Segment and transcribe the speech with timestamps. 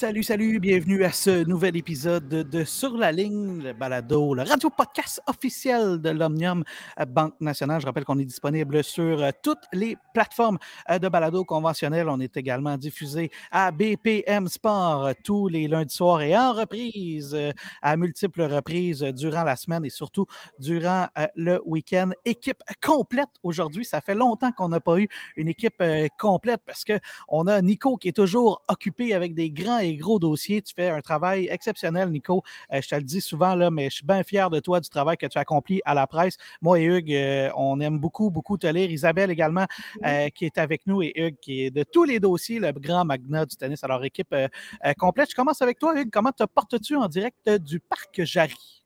[0.00, 5.20] Salut, salut, bienvenue à ce nouvel épisode de Sur la ligne, le balado, le radio-podcast
[5.26, 6.64] officiel de l'Omnium
[7.08, 7.82] Banque Nationale.
[7.82, 10.56] Je rappelle qu'on est disponible sur euh, toutes les plateformes
[10.88, 12.08] euh, de balado conventionnelles.
[12.08, 17.36] On est également diffusé à BPM Sport euh, tous les lundis soirs et en reprise,
[17.82, 20.24] à multiples reprises durant la semaine et surtout
[20.58, 22.12] durant le week-end.
[22.24, 23.84] Équipe complète aujourd'hui.
[23.84, 25.82] Ça fait longtemps qu'on n'a pas eu une équipe
[26.18, 30.62] complète parce qu'on a Nico qui est toujours occupé avec des grands et gros dossiers.
[30.62, 32.42] Tu fais un travail exceptionnel, Nico.
[32.72, 34.88] Euh, je te le dis souvent, là, mais je suis bien fier de toi, du
[34.88, 36.36] travail que tu as accompli à la presse.
[36.60, 38.90] Moi et Hugues, euh, on aime beaucoup, beaucoup te lire.
[38.90, 39.66] Isabelle également,
[40.04, 43.04] euh, qui est avec nous, et Hugues, qui est de tous les dossiers, le grand
[43.04, 43.82] magna du tennis.
[43.84, 44.34] Alors, équipe
[44.98, 45.30] complète.
[45.30, 46.10] Je commence avec toi, Hugues.
[46.10, 48.79] Comment te portes-tu en direct du parc Jarry?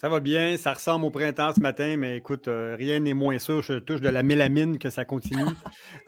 [0.00, 3.40] Ça va bien, ça ressemble au printemps ce matin, mais écoute, euh, rien n'est moins
[3.40, 3.62] sûr.
[3.62, 5.42] Je touche de la mélamine que ça continue.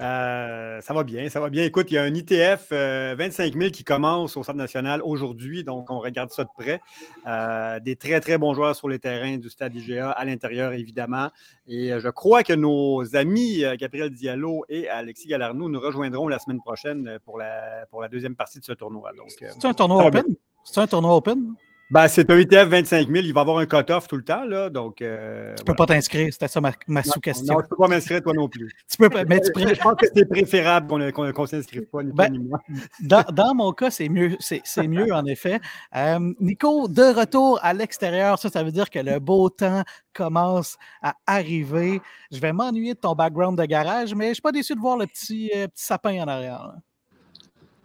[0.01, 1.63] Euh, ça va bien, ça va bien.
[1.63, 5.91] Écoute, il y a un ITF 25 000 qui commence au Centre national aujourd'hui, donc
[5.91, 6.81] on regarde ça de près.
[7.27, 11.29] Euh, des très, très bons joueurs sur les terrains du stade IGA, à l'intérieur, évidemment.
[11.67, 16.61] Et je crois que nos amis Gabriel Diallo et Alexis Galarno nous rejoindront la semaine
[16.61, 19.13] prochaine pour la, pour la deuxième partie de ce tournoi.
[19.39, 20.25] C'est un tournoi open?
[20.65, 21.57] C'est un tournoi open?
[21.91, 23.25] Ben, c'est un ETF 25 000.
[23.25, 24.45] Il va avoir un cut-off tout le temps.
[24.45, 26.33] Là, donc, euh, tu ne peux pas t'inscrire.
[26.33, 27.55] C'était ça ma, sous-question.
[27.55, 28.73] Non, je ne peux pas m'inscrire, toi non plus.
[28.89, 32.13] tu peux pas, mais tu Je pense que c'est préférable qu'on ne s'inscrive pas, ni,
[32.13, 32.61] ben, ni moi.
[33.01, 35.59] Dans, dans, mon cas, c'est mieux, c'est, mieux, en effet.
[35.97, 39.83] Euh, Nico, de retour à l'extérieur, ça, ça veut dire que le beau temps
[40.15, 42.01] commence à arriver.
[42.31, 44.81] Je vais m'ennuyer de ton background de garage, mais je ne suis pas déçu de
[44.81, 46.73] voir le petit, euh, petit sapin en arrière.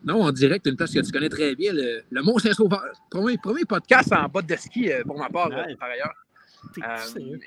[0.06, 2.84] Non, en direct, une place que tu connais très bien, le, le Mont Saint-Sauveur.
[3.10, 6.14] Premier, premier podcast en botte de ski euh, pour ma part, euh, par ailleurs.
[6.78, 7.38] Euh,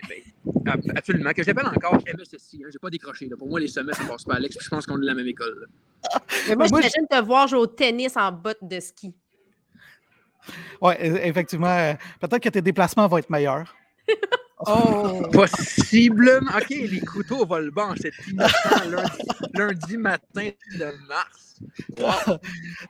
[0.64, 1.32] ben, absolument.
[1.32, 2.62] Que je l'appelle encore MSSI.
[2.64, 3.28] Hein, j'ai pas décroché.
[3.28, 4.56] Pour moi, les sommets, ça passe pas Alex.
[4.60, 5.68] je pense qu'on est de la même école.
[6.48, 9.14] Mais moi, j'imagine te voir jouer au tennis en botte de ski.
[10.80, 11.94] Oui, e, effectivement.
[12.20, 13.72] Peut-être que tes déplacements vont être meilleurs.
[14.66, 15.22] Oh!
[15.32, 16.50] Possiblement.
[16.56, 19.22] OK, les couteaux volent bon cet innocent lundi,
[19.54, 21.47] lundi matin de mars.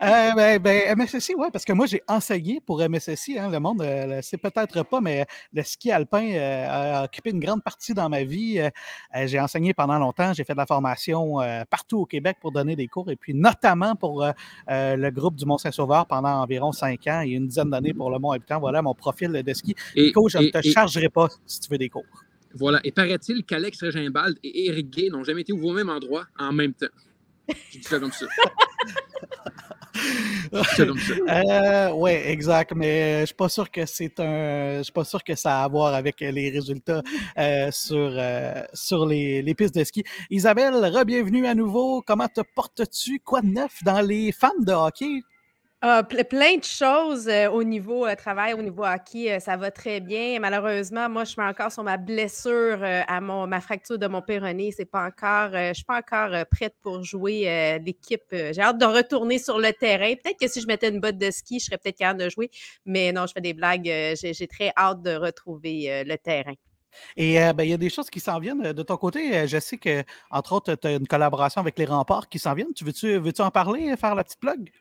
[0.00, 3.38] Euh, ben, ben, MSSI, oui, parce que moi, j'ai enseigné pour MSSI.
[3.38, 7.30] Hein, le monde ne le sait peut-être pas, mais le ski alpin euh, a occupé
[7.30, 8.60] une grande partie dans ma vie.
[8.60, 10.32] Euh, j'ai enseigné pendant longtemps.
[10.34, 13.96] J'ai fait de la formation partout au Québec pour donner des cours, et puis notamment
[13.96, 14.24] pour
[14.68, 18.60] le groupe du Mont-Saint-Sauveur pendant environ cinq ans et une dizaine d'années pour le Mont-Habitant.
[18.60, 19.74] Voilà mon profil de ski.
[19.96, 22.04] Et, je ne te chargerai pas si tu veux des cours.
[22.54, 22.80] Voilà.
[22.84, 26.72] Et paraît-il qu'Alex Regimbald et Eric Gay n'ont jamais été au même endroit en même
[26.72, 26.86] temps?
[27.48, 28.26] Je dis ça comme ça.
[31.28, 34.78] Euh, oui, exact, mais je ne suis pas sûr que c'est un.
[34.78, 37.02] Je suis pas sûr que ça a à voir avec les résultats
[37.36, 40.04] euh, sur, euh, sur les, les, pistes de ski.
[40.30, 42.02] Isabelle, re-bienvenue à nouveau.
[42.06, 43.20] Comment te portes-tu?
[43.20, 45.22] Quoi de neuf dans les femmes de hockey?
[45.80, 49.70] Ah, plein de choses euh, au niveau euh, travail, au niveau hockey, euh, ça va
[49.70, 50.40] très bien.
[50.40, 54.72] Malheureusement, moi, je suis encore sur ma blessure à mon, ma fracture de mon péroné.
[54.72, 58.24] C'est pas encore, je suis pas encore prête pour jouer l'équipe.
[58.32, 60.14] J'ai hâte de retourner sur le terrain.
[60.16, 62.50] Peut-être que si je mettais une botte de ski, je serais peut-être capable de jouer.
[62.84, 63.84] Mais non, je fais des blagues.
[63.84, 66.54] J'ai très hâte de retrouver le terrain.
[67.16, 69.46] Et ben, il y a des choses qui s'en viennent de ton côté.
[69.46, 72.74] Je sais que, entre autres, tu as une collaboration avec les remparts qui s'en viennent.
[72.74, 74.72] Tu veux-tu veux en parler, faire la petite plug?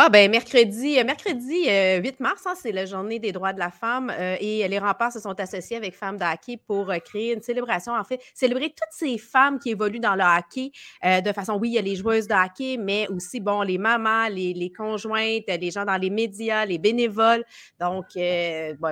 [0.00, 3.58] Ah, ben mercredi, euh, mercredi 8 euh, mars, hein, c'est la journée des droits de
[3.58, 7.42] la femme euh, et les remparts se sont associés avec Femmes de pour créer une
[7.42, 10.70] célébration, en fait, célébrer toutes ces femmes qui évoluent dans le hockey
[11.02, 14.28] de façon, oui, il y a les joueuses de hockey, mais aussi, bon, les mamans,
[14.28, 17.44] les, conjointes, les gens dans les médias, les bénévoles.
[17.80, 18.06] Donc,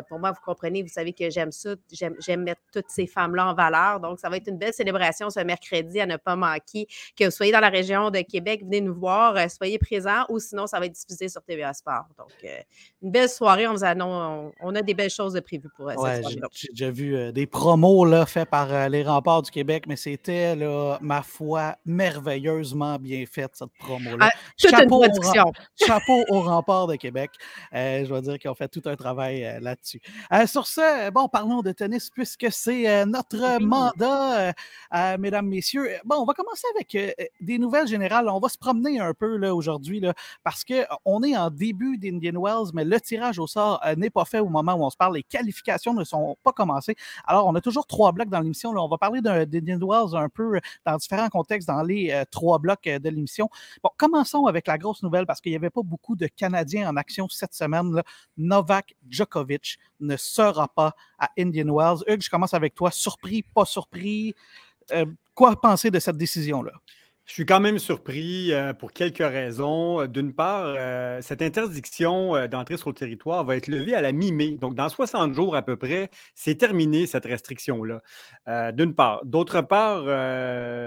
[0.09, 3.55] pour moi, vous comprenez, vous savez que j'aime ça, j'aime mettre toutes ces femmes-là en
[3.55, 4.00] valeur.
[4.00, 6.87] Donc, ça va être une belle célébration ce mercredi à ne pas manquer.
[7.17, 10.67] Que vous soyez dans la région de Québec, venez nous voir, soyez présents ou sinon,
[10.67, 12.06] ça va être diffusé sur TVA Sport.
[12.19, 12.60] Donc, euh,
[13.02, 13.66] une belle soirée.
[13.66, 16.40] On, vous annonce, on, a des belles choses de prévues pour euh, cette soirée.
[16.52, 20.56] J'ai déjà vu euh, des promos là, faits par les remparts du Québec, mais c'était,
[21.00, 24.28] ma foi, merveilleusement bien faite, cette promo-là.
[24.28, 27.31] Ah, chapeau, au, chapeau au rempart de Québec.
[27.72, 30.00] je dois dire qu'ils ont fait tout un travail là-dessus.
[30.46, 34.52] sur ce, bon, parlons de tennis puisque c'est notre mandat,
[35.19, 35.90] mesdames, messieurs.
[36.04, 36.96] Bon, on va commencer avec
[37.40, 38.28] des nouvelles générales.
[38.28, 40.02] On va se promener un peu aujourd'hui
[40.44, 44.11] parce que on est en début d'Indian Wells, mais le tirage au sort euh, n'est
[44.11, 45.14] pas fait au moment où on se parle.
[45.17, 46.96] Les qualifications ne sont pas commencées.
[47.26, 48.70] Alors, on a toujours trois blocs dans l'émission.
[48.70, 52.58] On va parler d'Indian Wells un peu euh, dans différents contextes dans les euh, trois
[52.58, 53.49] blocs de l'émission.
[53.82, 56.96] Bon, commençons avec la grosse nouvelle parce qu'il n'y avait pas beaucoup de Canadiens en
[56.96, 58.02] action cette semaine.
[58.37, 62.05] Novak Djokovic ne sera pas à Indian Wells.
[62.06, 62.90] Hugues, je commence avec toi.
[62.90, 64.34] Surpris, pas surpris?
[65.34, 66.73] quoi penser de cette décision-là?
[67.26, 70.06] Je suis quand même surpris euh, pour quelques raisons.
[70.06, 74.12] D'une part, euh, cette interdiction euh, d'entrer sur le territoire va être levée à la
[74.12, 74.52] mi-mai.
[74.61, 78.00] Donc, dans 60 jours à peu près, c'est terminé cette restriction-là.
[78.73, 79.25] D'une part.
[79.25, 80.05] D'autre part,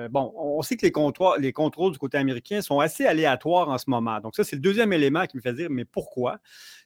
[0.09, 4.21] bon, on sait que les contrôles du côté américain sont assez aléatoires en ce moment.
[4.21, 6.39] Donc, ça, c'est le deuxième élément qui me fait dire, mais pourquoi?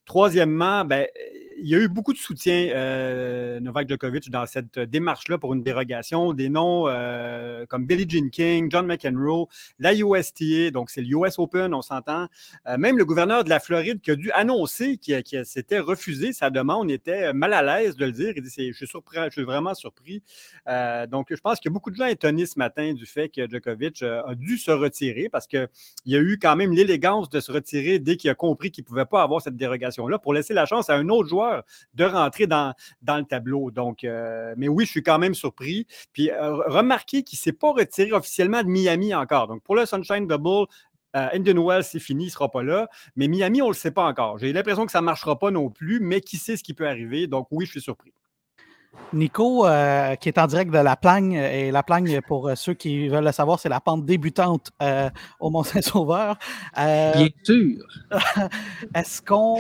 [0.06, 1.08] Troisièmement, ben,
[1.64, 5.64] il y a eu beaucoup de soutien, euh, Novak Djokovic, dans cette démarche-là pour une
[5.64, 6.34] dérogation.
[6.34, 9.48] Des noms euh, comme Billie Jean King, John McEnroe,
[9.80, 12.28] la USTA, donc c'est le US Open, on s'entend.
[12.68, 16.50] Euh, même le gouverneur de la Floride qui a dû annoncer qu'il s'était refusé sa
[16.50, 18.34] demande, était mal à l'aise de le dire.
[18.36, 20.22] Il dit Je suis, surpris, je suis vraiment surpris.
[21.10, 24.36] donc, je pense a beaucoup de gens étonnés ce matin du fait que Djokovic a
[24.36, 25.70] dû se retirer parce qu'il
[26.06, 28.88] y a eu quand même l'élégance de se retirer dès qu'il a compris qu'il ne
[28.88, 31.64] pouvait pas avoir cette dérogation là pour laisser la chance à un autre joueur
[31.94, 33.72] de rentrer dans, dans le tableau.
[33.72, 35.88] Donc, euh, mais oui, je suis quand même surpris.
[36.12, 39.48] Puis euh, remarquez qu'il ne s'est pas retiré officiellement de Miami encore.
[39.48, 40.68] Donc, pour le Sunshine Double,
[41.16, 42.88] euh, Indian Wells, c'est fini, il ne sera pas là.
[43.16, 44.38] Mais Miami, on ne le sait pas encore.
[44.40, 46.88] J'ai l'impression que ça ne marchera pas non plus, mais qui sait ce qui peut
[46.88, 47.28] arriver?
[47.28, 48.14] Donc, oui, je suis surpris.
[49.14, 52.74] Nico, euh, qui est en direct de la Plagne, et la Plagne, pour euh, ceux
[52.74, 55.10] qui veulent le savoir, c'est la pente débutante euh,
[55.40, 56.38] au Mont-Saint-Sauveur.
[56.76, 57.86] Bien sûr.
[58.96, 59.60] Est-ce qu'on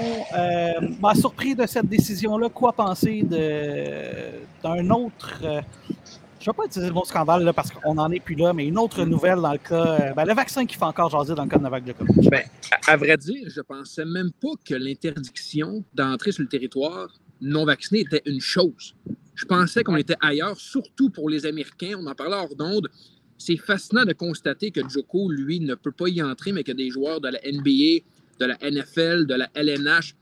[1.02, 2.50] m'a surpris de cette décision-là?
[2.50, 5.40] Quoi penser d'un autre.
[5.42, 8.54] je ne vais pas utiliser le mot scandale là, parce qu'on n'en est plus là,
[8.54, 10.14] mais une autre nouvelle dans le cas.
[10.14, 12.30] Ben, le vaccin qui fait encore jaser dans le cas de Novak Djokovic.
[12.30, 12.44] Ben,
[12.88, 17.10] à, à, vrai dire, je ne pensais même pas que l'interdiction d'entrer sur le territoire
[17.44, 18.96] non vacciné était une chose.
[19.36, 21.98] Je pensais qu'on était ailleurs, surtout pour les Américains.
[22.00, 22.90] On en parlait hors d'onde.
[23.38, 26.90] C'est fascinant de constater que Joko, lui, ne peut pas y entrer, mais que des
[26.90, 28.06] joueurs de la NBA,
[28.40, 30.16] de la NFL, de la LNH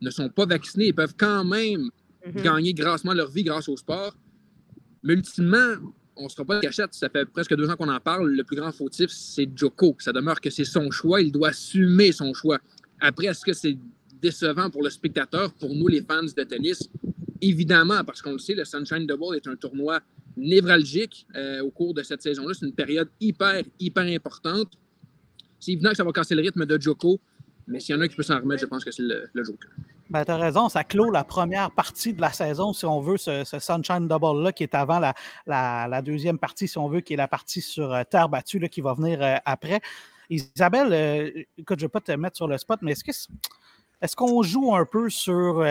[0.00, 1.90] ne sont pas vaccinés et peuvent quand même
[2.26, 2.42] mhm.
[2.42, 4.16] gagner grassement leur vie grâce au sport.
[5.02, 5.74] Mais ultimement,
[6.16, 6.94] on ne sera pas de cachette.
[6.94, 8.30] Ça fait presque deux ans qu'on en parle.
[8.30, 9.94] Le plus grand fautif, c'est Joko.
[10.00, 11.20] Ça demeure que c'est son choix.
[11.20, 12.58] Il doit assumer son choix.
[13.00, 13.76] Après, est-ce que c'est
[14.28, 16.88] décevant pour le spectateur, pour nous, les fans de tennis?
[17.48, 20.00] évidemment, parce qu'on le sait, le Sunshine Double est un tournoi
[20.36, 22.54] névralgique euh, au cours de cette saison-là.
[22.58, 24.72] C'est une période hyper, hyper importante.
[25.60, 27.20] C'est évident que ça va casser le rythme de Joko,
[27.66, 29.70] mais s'il y en a qui peut s'en remettre, je pense que c'est le, Joker.
[30.10, 33.16] Ben, tu as raison, ça clôt la première partie de la saison, si on veut,
[33.16, 35.00] ce, Sunshine Double-là, qui est avant
[35.46, 38.68] la, deuxième partie, si on veut, qui est la partie sur euh, terre battue, là,
[38.68, 39.80] qui va venir euh, après.
[40.30, 43.12] Isabelle, écoute, je ne vais pas te mettre sur le spot, mais est-ce que
[44.00, 45.64] est-ce qu'on joue un peu sur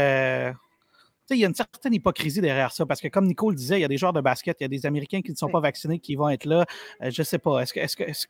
[1.33, 3.81] il y a une certaine hypocrisie derrière ça, parce que comme Nico le disait, il
[3.81, 5.59] y a des joueurs de basket, il y a des Américains qui ne sont pas
[5.59, 6.65] vaccinés qui vont être là.
[7.01, 7.61] Euh, je ne sais pas.
[7.61, 8.27] Est-ce est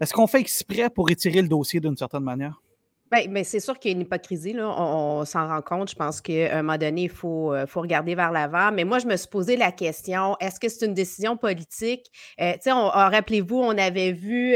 [0.00, 2.60] est qu'on fait exprès pour étirer le dossier d'une certaine manière?
[3.12, 4.68] Bien, mais c'est sûr qu'il y a une hypocrisie, là.
[4.68, 5.90] On, s'en rend compte.
[5.90, 8.70] Je pense qu'à un moment donné, il faut, euh, faut regarder vers l'avant.
[8.72, 12.06] Mais moi, je me suis posé la question est-ce que c'est une décision politique?
[12.40, 14.54] Euh, rappelez-vous, on avait vu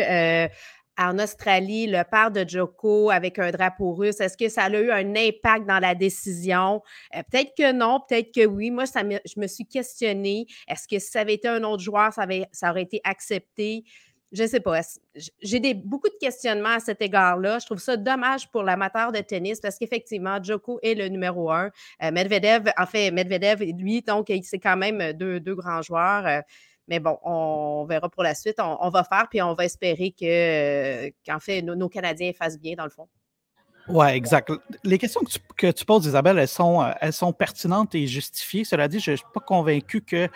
[0.98, 4.90] en Australie, le père de Joko avec un drapeau russe, est-ce que ça a eu
[4.90, 6.82] un impact dans la décision?
[7.14, 8.70] Euh, peut-être que non, peut-être que oui.
[8.70, 10.46] Moi, je me suis questionnée.
[10.68, 12.24] Est-ce que si ça avait été un autre joueur, ça,
[12.70, 13.84] aurait été accepté?
[14.32, 14.80] Je ne sais pas.
[15.42, 17.60] J'ai beaucoup de questionnements à cet égard-là.
[17.60, 21.70] Je trouve ça dommage pour l'amateur de tennis parce qu'effectivement, Joko est le numéro un.
[22.02, 26.26] Euh, Medvedev, en fait, Medvedev, lui, donc, c'est quand même deux, deux grands joueurs.
[26.26, 26.40] Euh,
[26.88, 28.56] mais bon, on verra pour la suite.
[28.58, 32.84] On, va faire, puis on va espérer que, qu'en fait, nos, Canadiens fassent bien, dans
[32.84, 33.08] le fond.
[33.88, 34.50] Oui, exact.
[34.82, 35.20] Les questions
[35.56, 38.64] que tu, poses, Isabelle, elles sont, euh, elles sont pertinentes et justifiées.
[38.64, 40.28] Cela dit, je ne suis pas convaincu que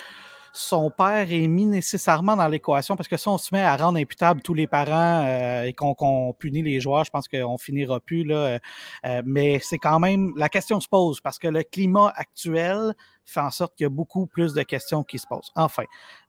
[0.53, 3.99] son père est mis nécessairement dans l'équation parce que si on se met à rendre
[3.99, 8.25] imputable tous les parents euh, et qu'on punit les joueurs, je pense qu'on finira plus.
[8.25, 8.59] Là,
[9.07, 13.41] euh, mais c'est quand même, la question se pose parce que le climat actuel fait
[13.41, 15.53] en sorte qu'il y a beaucoup plus de questions qui se posent.
[15.55, 15.85] Enfin,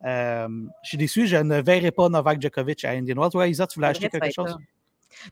[0.06, 0.48] euh,
[0.84, 3.36] je suis déçu, je ne verrai pas Novak Djokovic à Indian Wells.
[3.36, 4.58] Ouais, Isa, tu voulais acheter quelque chose?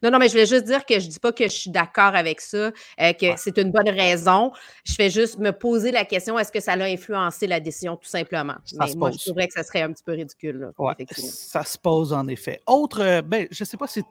[0.04, 1.70] Non, non, mais je voulais juste dire que je ne dis pas que je suis
[1.70, 2.58] d'accord avec ça,
[3.02, 4.52] euh, que c'est une bonne raison.
[4.84, 8.08] Je fais juste me poser la question est-ce que ça a influencé la décision, tout
[8.10, 8.56] simplement?
[8.80, 10.72] mais moi, je trouverais que ça serait un petit peu ridicule.
[11.18, 12.62] ça se pose en effet.
[12.68, 14.04] Autre, euh, ben, je ne sais pas si,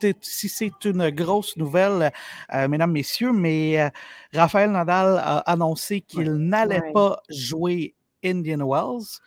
[0.49, 2.11] c'est une grosse nouvelle,
[2.53, 3.91] euh, mesdames, messieurs, mais
[4.33, 9.19] Raphaël Nadal a annoncé qu'il n'allait pas jouer Indian Wells.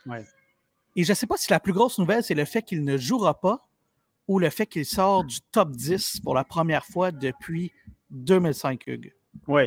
[0.95, 2.97] Et je ne sais pas si la plus grosse nouvelle, c'est le fait qu'il ne
[2.97, 3.67] jouera pas
[4.27, 7.71] ou le fait qu'il sort du top 10 pour la première fois depuis
[8.11, 9.13] 2005, Hugues?
[9.47, 9.63] Oui.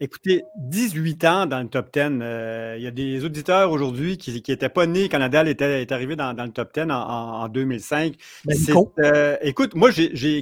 [0.00, 2.00] Écoutez, 18 ans dans le top 10.
[2.20, 5.92] Euh, il y a des auditeurs aujourd'hui qui n'étaient pas nés quand Nadal était, est
[5.92, 8.14] arrivé dans, le top 10 en, 2005.
[8.44, 8.56] Ben,
[8.98, 9.90] euh, écoute, moi,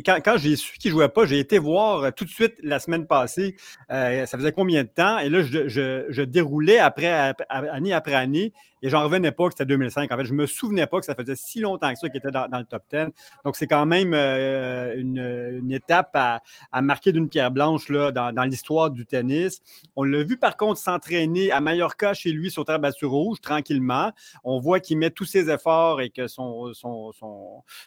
[0.04, 2.80] quand, j'ai su qu'il ne jouait pas, j'ai été voir euh, tout de suite la
[2.80, 3.56] semaine passée,
[3.88, 5.68] ça faisait combien de temps, et là, je,
[6.08, 10.10] je déroulais après, année après année, Et j'en revenais pas que c'était 2005.
[10.10, 12.32] En fait, je me souvenais pas que ça faisait si longtemps que ça qu'il était
[12.32, 13.06] dans, le top 10.
[13.44, 16.42] Donc, c'est quand même euh, une, étape à,
[16.82, 19.60] marquer d'une pierre blanche là, dans, l'histoire du tennis.
[19.94, 24.12] On l'a vu, par contre, s'entraîner à Mallorca chez lui sur terre battue rouge, tranquillement.
[24.42, 27.12] On voit qu'il met tous ses efforts et que son, son,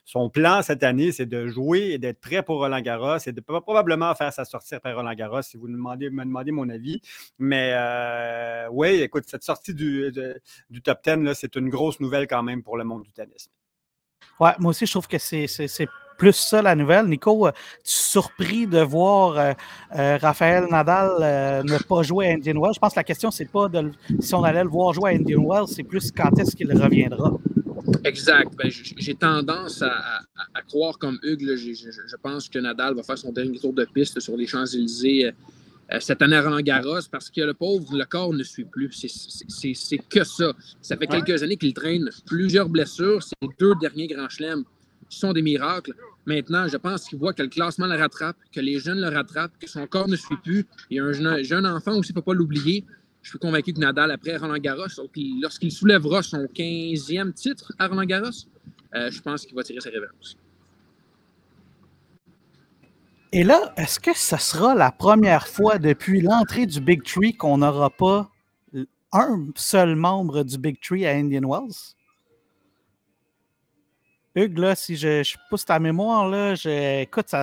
[0.05, 3.41] son, plan cette année, c'est de jouer et d'être prêt pour Roland Garros et de
[3.41, 7.01] probablement faire sa sortie après Roland Garros, si vous me demandez, me demandez mon avis.
[7.37, 10.11] Mais euh, oui, écoute, cette sortie du,
[10.69, 13.49] du top 10, c'est une grosse nouvelle quand même pour le monde du tennis.
[14.39, 17.07] Ouais, moi aussi, je trouve que c'est plus ça la nouvelle.
[17.07, 22.61] Nico, euh, tu es surpris de voir euh, Raphaël Nadal ne pas jouer à Indian
[22.61, 22.75] Wells?
[22.75, 25.13] Je pense que la question, c'est pas de, si on allait le voir jouer à
[25.15, 27.33] Indian Wells, c'est plus quand est-ce qu'il reviendra?
[28.03, 28.53] Exact.
[28.55, 30.21] Ben, j'ai tendance à,
[30.67, 31.55] croire comme Hugues.
[31.55, 35.31] je, pense que Nadal va faire son dernier tour de piste sur les Champs-Élysées euh,
[35.99, 38.91] cette année à Roland Garros parce que le pauvre, le corps ne suit plus.
[38.91, 40.53] C'est que ça.
[40.81, 43.21] Ça fait quelques années qu'il traîne plusieurs blessures.
[43.23, 44.63] Ses deux derniers grands chelems
[45.09, 45.93] sont des miracles.
[46.25, 49.57] Maintenant, je pense qu'il voit que le classement le rattrape, que les jeunes le rattrapent,
[49.59, 50.65] que son corps ne suit plus.
[50.89, 52.83] Il y a un jeune, enfant aussi, il ne faut pas l'oublier.
[53.21, 54.87] Je suis convaincu que Nadal, après Roland Garros,
[55.41, 58.29] lorsqu'il soulèvera son 15e titre à Roland Garros,
[58.95, 60.37] euh, je pense qu'il va tirer sa révérence.
[63.37, 67.57] Et là, est-ce que ce sera la première fois depuis l'entrée du Big Tree qu'on
[67.57, 68.29] n'aura pas
[69.11, 71.95] un seul membre du Big Tree à Indian Wells?
[74.35, 76.53] Hugues, là, si je, pousse ta mémoire, là,
[77.01, 77.35] écoute,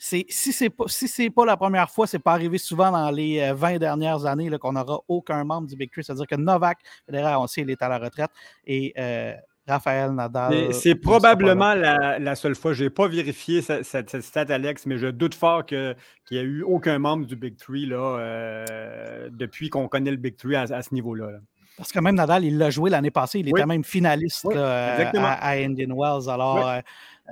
[0.00, 3.74] si c'est pas, si pas la première fois, c'est pas arrivé souvent dans les 20
[3.74, 6.02] euh, dernières années qu'on n'aura aucun membre du Big Tree.
[6.02, 8.32] C'est-à-dire que Novak, on sait, il est à la retraite.
[8.66, 9.34] Et euh,
[9.66, 10.74] Raphaël Nadal.
[10.74, 12.72] C'est euh, probablement la, seule fois.
[12.72, 15.96] Je n'ai pas vérifié cette, stat, Alex, mais je doute fort qu'il
[16.30, 20.36] n'y ait eu aucun membre du Big Three là, euh, depuis qu'on connaît le Big
[20.36, 21.28] Three à, ce niveau-là.
[21.76, 23.38] Parce que même Nadal, il l'a joué l'année passée.
[23.40, 26.28] Il était même finaliste euh, à, Indian Wells.
[26.28, 26.56] Alors.
[26.56, 26.82] Oui.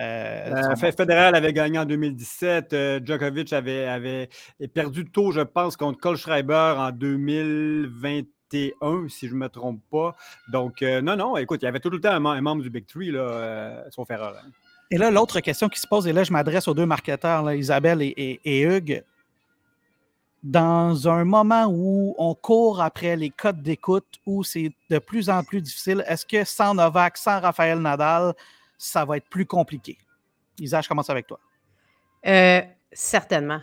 [0.01, 3.05] Avait gagné en 2017.
[3.05, 4.29] Djokovic avait, avait
[4.73, 9.81] perdu tôt, je pense, contre Cole Schreiber en 2021 T1, si je ne me trompe
[9.91, 10.17] pas.
[10.51, 12.87] Donc, euh, non, non, écoute, il y avait tout le temps un, membre du Big
[12.87, 14.37] Three, là, euh, sauf erreur.
[14.37, 14.51] Hein.
[14.91, 17.55] Et là, l'autre question qui se pose, et là, je m'adresse aux deux marketeurs, là,
[17.55, 19.05] Isabelle et, Hugues.
[20.43, 25.43] Dans un moment où on court après les codes d'écoute, où c'est de plus en
[25.43, 28.35] plus difficile, est-ce que sans Novak, sans Raphaël Nadal,
[28.79, 29.99] ça va être plus compliqué?
[30.61, 31.41] Isa, je commence avec toi.
[32.27, 32.63] Euh,
[32.93, 33.61] certainement.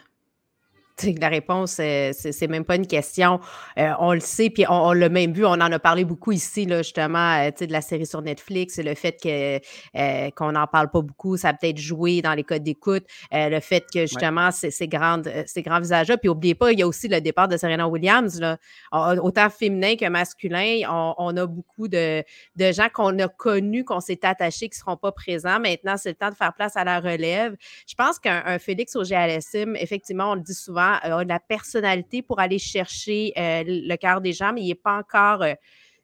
[1.04, 3.42] La réponse, c'est même pas une question.
[3.78, 6.66] Euh, on le sait, puis on, l'a même vu, on en a parlé beaucoup ici,
[6.66, 9.60] là, justement, euh, de la série sur Netflix, le fait que
[9.98, 13.60] euh, qu'on n'en parle pas beaucoup, ça a peut-être joué dans les codes d'écoute, le
[13.60, 16.18] fait que justement, ces, grandes, ces grands visages-là.
[16.18, 18.58] Puis n'oubliez pas, il y a aussi le départ de Serena Williams, là.
[18.94, 20.82] autant féminin que masculin.
[20.90, 22.24] On, a beaucoup de,
[22.58, 25.60] gens qu'on a connus, qu'on s'est attachés, qui ne seront pas présents.
[25.60, 27.56] Maintenant, c'est le temps de faire place à la relève.
[27.86, 32.40] Je pense qu'un Félix au GLSM, effectivement, on le dit souvent, a la personnalité pour
[32.40, 35.42] aller chercher euh, le cœur des gens, mais il n'est pas encore.
[35.44, 35.54] Euh,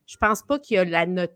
[0.06, 1.28] je pense pas qu'il a la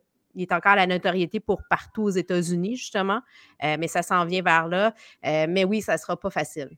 [0.51, 3.21] encore la notoriété pour partout aux États-Unis, justement,
[3.63, 4.93] euh, mais ça s'en vient vers là.
[5.23, 6.71] mais oui, ça ne sera pas facile.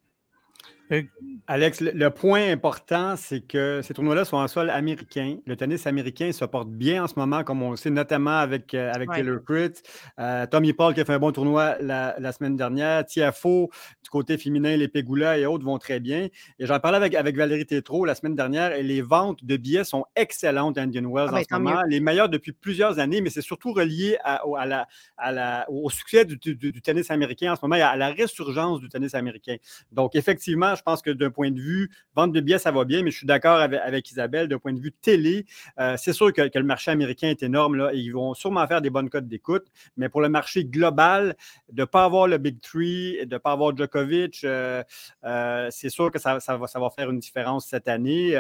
[1.50, 5.38] Alex, le, point important, c'est que ces tournois-là sont en sol américain.
[5.46, 8.74] Le tennis américain se porte bien en ce moment, comme on le sait, notamment avec,
[8.74, 9.82] euh, avec Taylor Fritz.
[10.20, 13.06] Euh, Tommy Paul qui a fait un bon tournoi la, semaine dernière.
[13.06, 13.70] Tiafo,
[14.04, 16.28] du côté féminin, les Pegula et autres vont très bien.
[16.60, 19.84] Et j'en parlais avec, avec Valérie Tétrault la semaine dernière et les ventes de billets
[19.84, 21.82] sont excellentes à Indian Wells ah, en ben, ce moment.
[21.88, 26.26] Les meilleures depuis plusieurs années, mais c'est surtout relié à, la, à la, au succès
[26.26, 29.56] du, du, tennis américain en ce moment et à la résurgence du tennis américain.
[29.92, 33.04] Donc, effectivement, je pense que d'un point de vue vente de billets, ça va bien,
[33.04, 35.46] mais je suis d'accord avec, Isabelle, d'un point de vue télé,
[35.80, 38.82] euh, c'est sûr que, le marché américain est énorme là, et ils vont sûrement faire
[38.82, 39.66] des bonnes cotes d'écoute,
[39.98, 41.36] mais pour le marché global,
[41.72, 44.84] de ne pas avoir le Big Three, de ne pas avoir Djokovic, euh,
[45.26, 48.38] euh, c'est sûr que ça, va, ça, va, faire une différence cette année.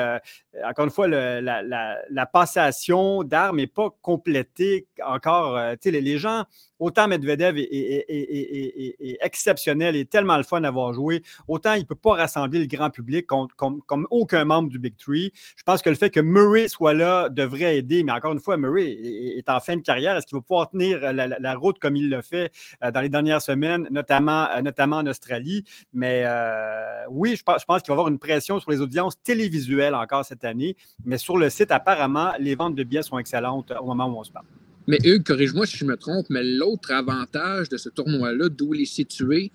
[0.64, 5.60] encore une fois, la, passation d'armes n'est pas complétée encore.
[5.84, 6.46] les, les gens
[6.80, 12.16] autant Medvedev est, exceptionnel et tellement le fun d'avoir joué, autant il ne peut pas
[12.28, 15.32] rassembler le grand public comme, aucun membre du Big Three.
[15.56, 18.58] Je pense que le fait que Murray soit là devrait aider, mais encore une fois,
[18.58, 20.18] Murray est, en fin de carrière.
[20.18, 22.52] Est-ce qu'il va pouvoir tenir la, route comme il l'a fait
[22.84, 25.64] euh, dans les dernières semaines, notamment, euh, notamment en Australie?
[25.94, 28.82] Mais euh, oui, je pense, je pense qu'il va y avoir une pression sur les
[28.82, 33.18] audiences télévisuelles encore cette année, mais sur le site, apparemment, les ventes de billets sont
[33.18, 34.46] excellentes au moment où on se parle.
[34.90, 38.84] Mais Hugues, corrige-moi si je me trompe, mais l'autre avantage de ce tournoi-là, d'où il
[38.84, 39.52] est situé,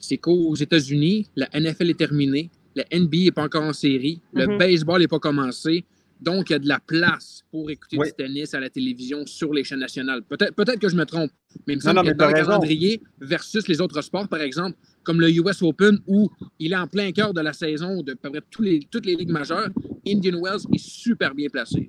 [0.00, 4.46] c'est qu'aux États-Unis, la NFL est terminée, la NBA n'est pas encore en série, le
[4.46, 4.58] mhm.
[4.58, 5.84] baseball n'est pas commencé.
[6.20, 9.54] Donc, il y a de la place pour écouter du tennis à la télévision sur
[9.54, 10.22] les chaînes nationales.
[10.22, 11.30] Peut-être peut que je me trompe,
[11.66, 15.20] mais il me semble que dans le calendrier versus les autres sports, par exemple, comme
[15.20, 18.42] le US Open, où il est en plein cœur de la saison de peu près
[18.60, 19.70] les, toutes les ligues majeures,
[20.06, 21.88] Indian Wells est super bien placé.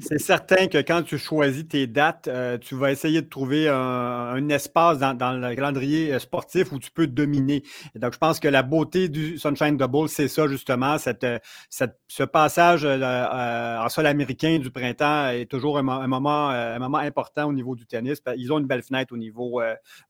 [0.00, 4.48] C'est certain que quand tu choisis tes dates, euh, tu vas essayer de trouver un,
[4.48, 7.62] espace dans, le calendrier euh, sportif où tu peux dominer.
[7.94, 11.38] donc, je pense que la beauté du Sunshine Double, c'est ça justement, cette, euh,
[11.68, 17.52] ce passage en sol américain du printemps est toujours un, moment, un moment important au
[17.52, 18.20] niveau du tennis.
[18.36, 19.60] Ils ont une belle fenêtre au niveau,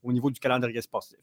[0.03, 1.19] au niveau du calendrier sportif.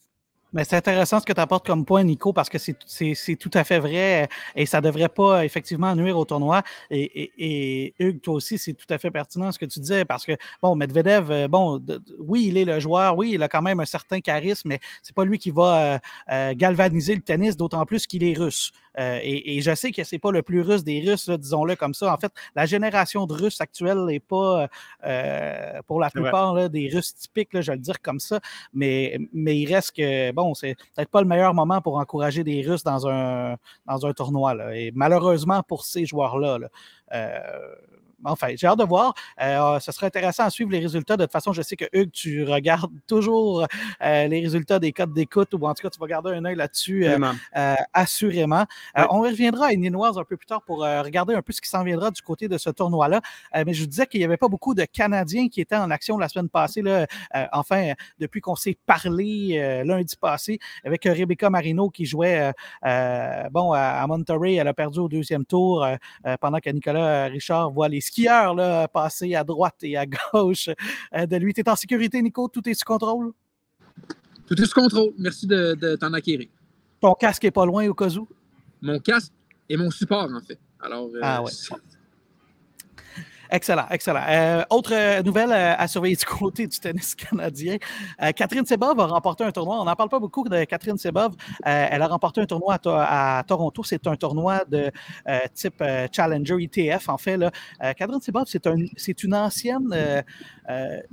[0.53, 3.63] Mais c'est intéressant ce que tu apportes comme point, Nico, parce que c'est tout à
[3.63, 6.61] fait vrai et ça ne devrait pas effectivement nuire au tournoi.
[6.91, 10.25] Et, et, Hugues, toi aussi, c'est tout à fait pertinent ce que tu disais, parce
[10.25, 11.83] que, bon, Medvedev, euh, bon,
[12.19, 15.15] oui, il est le joueur, oui, il a quand même un certain charisme, mais c'est
[15.15, 15.99] pas lui qui va euh,
[16.31, 18.71] euh, galvaniser le tennis, d'autant plus qu'il est russe.
[18.97, 22.13] Et, je sais que c'est pas le plus russe des Russes, disons-le comme ça.
[22.13, 24.67] En fait, la génération de Russes actuelle n'est pas,
[25.87, 28.39] pour la plupart, des Russes typiques, je vais le dire comme ça,
[28.73, 32.61] mais, mais il reste que, bon, c'est peut-être pas le meilleur moment pour encourager des
[32.61, 33.57] Russes dans un,
[33.87, 34.55] dans un tournoi.
[34.75, 36.59] Et malheureusement pour ces joueurs-là,
[37.13, 37.39] euh,
[38.25, 39.13] enfin, j'ai hâte de voir.
[39.41, 41.17] Euh, ce serait intéressant à suivre les résultats.
[41.17, 43.65] De toute façon, je sais que Hugues, tu regardes toujours
[44.01, 46.55] euh, les résultats des codes d'écoute, ou en tout cas, tu vas garder un œil
[46.55, 48.65] là-dessus euh, assurément.
[48.95, 51.83] on reviendra à Ninoise un peu plus tard pour regarder un peu ce qui s'en
[51.83, 53.21] viendra du côté de ce tournoi-là.
[53.65, 56.17] mais je vous disais qu'il n'y avait pas beaucoup de Canadiens qui étaient en action
[56.17, 56.81] la semaine passée.
[56.81, 57.07] Là,
[57.51, 62.51] enfin, depuis qu'on s'est parlé lundi passé avec Rebecca Marino qui jouait
[63.51, 64.55] bon, à, Monterey.
[64.55, 65.85] Elle a perdu au deuxième tour
[66.39, 70.69] pendant que Nicolas Richard voit les skieur là, passer à droite et à gauche
[71.15, 71.53] euh, de lui.
[71.53, 72.47] Tu es en sécurité, Nico?
[72.47, 73.33] Tout est sous contrôle?
[74.47, 75.13] Tout est sous contrôle.
[75.17, 76.47] Merci de, t'en acquérir.
[77.01, 78.27] Ton casque est pas loin au cas où?
[78.81, 79.31] Mon casque
[79.67, 80.59] et mon support, en fait.
[80.79, 81.51] Alors, euh, ah ouais.
[83.51, 84.23] Excellent, excellent.
[84.27, 87.77] Euh, autre euh, nouvelle euh, à surveiller du côté du tennis canadien.
[88.35, 89.79] Catherine Sebov a remporté un tournoi.
[89.81, 91.33] On n'en parle pas beaucoup de Catherine Sebov.
[91.63, 93.83] elle a remporté un tournoi à, Toronto.
[93.83, 94.91] C'est un tournoi de
[95.53, 97.09] type Challenger ITF.
[97.09, 97.39] En fait.
[97.79, 100.23] Catherine Sebov, c'est un, une ancienne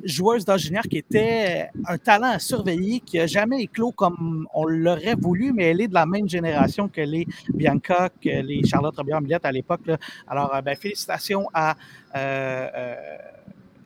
[0.04, 5.16] joueuse d'ingénieur qui était un talent à surveiller, qui n'a jamais éclos comme on l'aurait
[5.16, 9.44] voulu, mais elle est de la même génération que les Bianca, que les Charlotte Robillard-Millette
[9.44, 9.80] à l'époque.
[10.28, 11.76] Alors, ben, félicitations à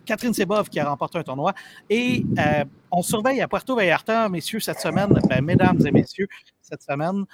[0.05, 1.55] Catherine Sebov qui a remporté un tournoi.
[1.89, 6.29] Et euh, on surveille à Puerto Vallarta, messieurs, cette semaine, ben, mesdames et messieurs,
[6.61, 7.25] cette semaine.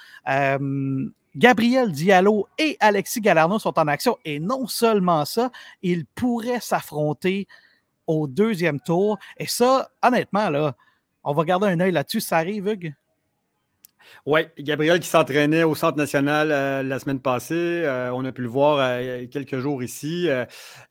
[1.35, 4.17] Gabriel Diallo et Alexis Galarno sont en action.
[4.25, 5.51] Et non seulement ça,
[5.81, 7.47] ils pourraient s'affronter
[8.05, 9.17] au deuxième tour.
[9.37, 10.75] Et ça, honnêtement, là,
[11.23, 12.21] on va garder un œil là-dessus.
[12.21, 12.93] Ça arrive, Hugues?
[14.25, 17.55] Oui, Gabriel qui s'entraînait au Centre national euh, la semaine passée.
[17.55, 20.29] Euh, on a pu le voir euh, quelques jours ici.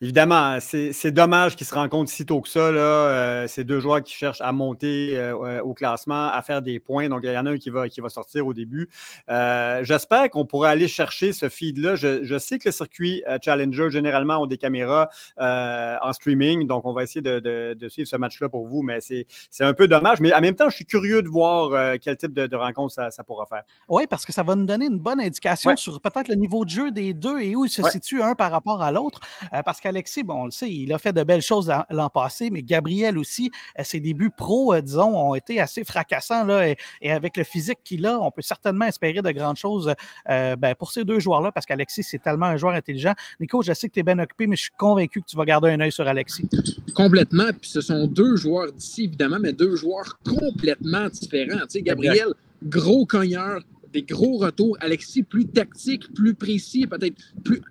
[0.01, 2.71] évidemment, c'est dommage qu'ils se rencontrent si tôt que ça.
[2.71, 3.47] Là.
[3.47, 5.31] c'est deux joueurs qui cherchent à monter
[5.63, 7.09] au classement, à faire des points.
[7.09, 8.89] Donc, il y en a un qui va, qui va sortir au début.
[9.27, 11.95] J'espère qu'on pourra aller chercher ce feed-là.
[11.95, 16.67] Je, sais que le circuit Challenger, généralement, ont des caméras en streaming.
[16.67, 18.81] Donc, on va essayer de, suivre ce match-là pour vous.
[18.81, 19.25] Mais c'est
[19.61, 20.19] un peu dommage.
[20.19, 23.00] Mais en même temps, je suis curieux de voir quel type de, de rencontre ça,
[23.09, 23.63] ça pourra faire.
[23.89, 26.69] Oui, parce que ça va nous donner une bonne indication sur peut-être le niveau de
[26.69, 29.19] jeu des deux et où ils se situent un par rapport à l'autre.
[29.53, 32.49] Euh, parce qu'Alexis, bon, on le sait, il a fait de belles choses l'an passé,
[32.49, 36.45] mais Gabriel aussi, euh, ses débuts pro, euh, disons, ont été assez fracassants.
[36.45, 39.93] Là, et, avec le physique qu'il a, on peut certainement espérer de grandes choses
[40.27, 43.13] ben, pour ces deux joueurs-là, parce qu'Alexis, c'est tellement un joueur intelligent.
[43.39, 45.45] Nico, je sais que tu es bien occupé, mais je suis convaincu que tu vas
[45.45, 46.47] garder un œil sur Alexis.
[46.95, 47.49] Complètement.
[47.59, 51.61] Puis ce sont deux joueurs d'ici, évidemment, mais deux joueurs complètement différents.
[51.61, 54.77] Tu sais, Gabriel gros cogneur, des gros retours.
[54.79, 57.61] Alexis, plus tactique, plus précis, peut-être plus.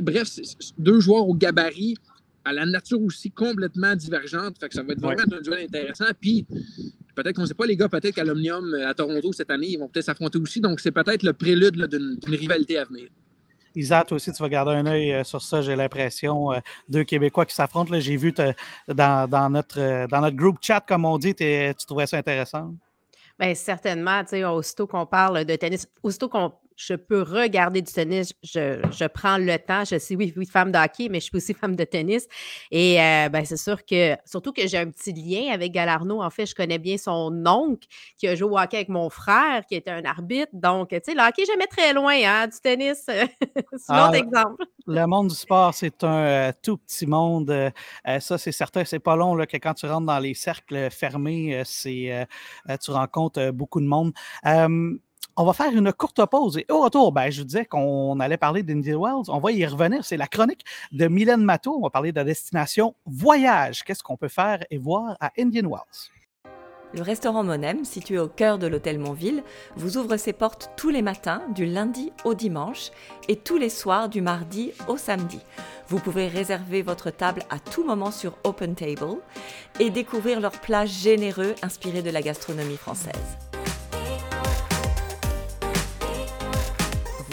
[0.00, 0.28] Bref,
[0.78, 1.96] deux joueurs au gabarit,
[2.44, 4.58] à la nature aussi complètement divergente.
[4.58, 6.06] Fait que ça va être vraiment un duel intéressant.
[6.20, 6.46] Puis,
[7.14, 9.78] peut-être qu'on ne sait pas, les gars, peut-être qu'à l'Omnium, à Toronto cette année, ils
[9.78, 10.60] vont peut-être s'affronter aussi.
[10.60, 13.08] Donc, c'est peut-être le prélude d'une rivalité à venir.
[13.76, 16.52] Isa, toi aussi, tu vas garder un œil euh, sur ça, j'ai l'impression.
[16.52, 17.98] Euh, deux Québécois qui s'affrontent.
[17.98, 22.06] J'ai vu dans, dans, notre, euh, dans notre groupe chat, comme on dit, tu trouvais
[22.06, 22.74] ça intéressant?
[23.38, 27.92] Bien, certainement, tu sais, aussitôt qu'on parle de tennis, aussitôt qu'on je peux regarder du
[27.92, 29.84] tennis, je, prends le temps.
[29.84, 32.26] Je suis, oui, oui, femme de hockey, mais je suis aussi femme de tennis.
[32.70, 36.22] Et euh, ben, c'est sûr que, surtout que j'ai un petit lien avec Galarno.
[36.22, 37.86] En fait, je connais bien son oncle
[38.18, 40.50] qui a joué au hockey avec mon frère, qui était un arbitre.
[40.52, 43.04] Donc, tu sais, le hockey, jamais très loin hein, du tennis.
[43.06, 43.22] c'est
[43.88, 44.64] ah, exemple.
[44.86, 47.50] Le monde du sport, c'est un euh, tout petit monde.
[47.50, 47.70] Euh,
[48.20, 48.84] ça, c'est certain.
[48.84, 52.26] C'est pas long là, que quand tu rentres dans les cercles fermés, c'est,
[52.82, 54.12] tu rencontres beaucoup de monde
[55.36, 58.36] On va faire une courte pause et au retour, ben, je vous disais qu'on allait
[58.36, 59.24] parler d'Indian Wells.
[59.28, 60.04] On va y revenir.
[60.04, 61.76] C'est la chronique de Mylène Matteau.
[61.76, 63.82] On va parler de la destination voyage.
[63.82, 66.52] Qu'est-ce qu'on peut faire et voir à Indian Wells?
[66.94, 69.42] Le restaurant Monem, situé au cœur de l'hôtel Montville,
[69.74, 72.92] vous ouvre ses portes tous les matins du lundi au dimanche
[73.26, 75.40] et tous les soirs du mardi au samedi.
[75.88, 79.16] Vous pouvez réserver votre table à tout moment sur Open Table
[79.80, 83.38] et découvrir leurs plats généreux inspirés de la gastronomie française.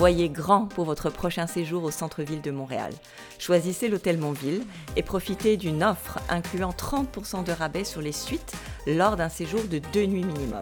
[0.02, 2.92] Voyez grand pour votre prochain séjour au centre-ville de Montréal.
[3.38, 4.64] Choisissez l'hôtel Montville
[4.96, 8.56] et profitez d'une offre incluant 30% de rabais sur les suites
[8.88, 10.60] lors d'un séjour de deux nuits minimum.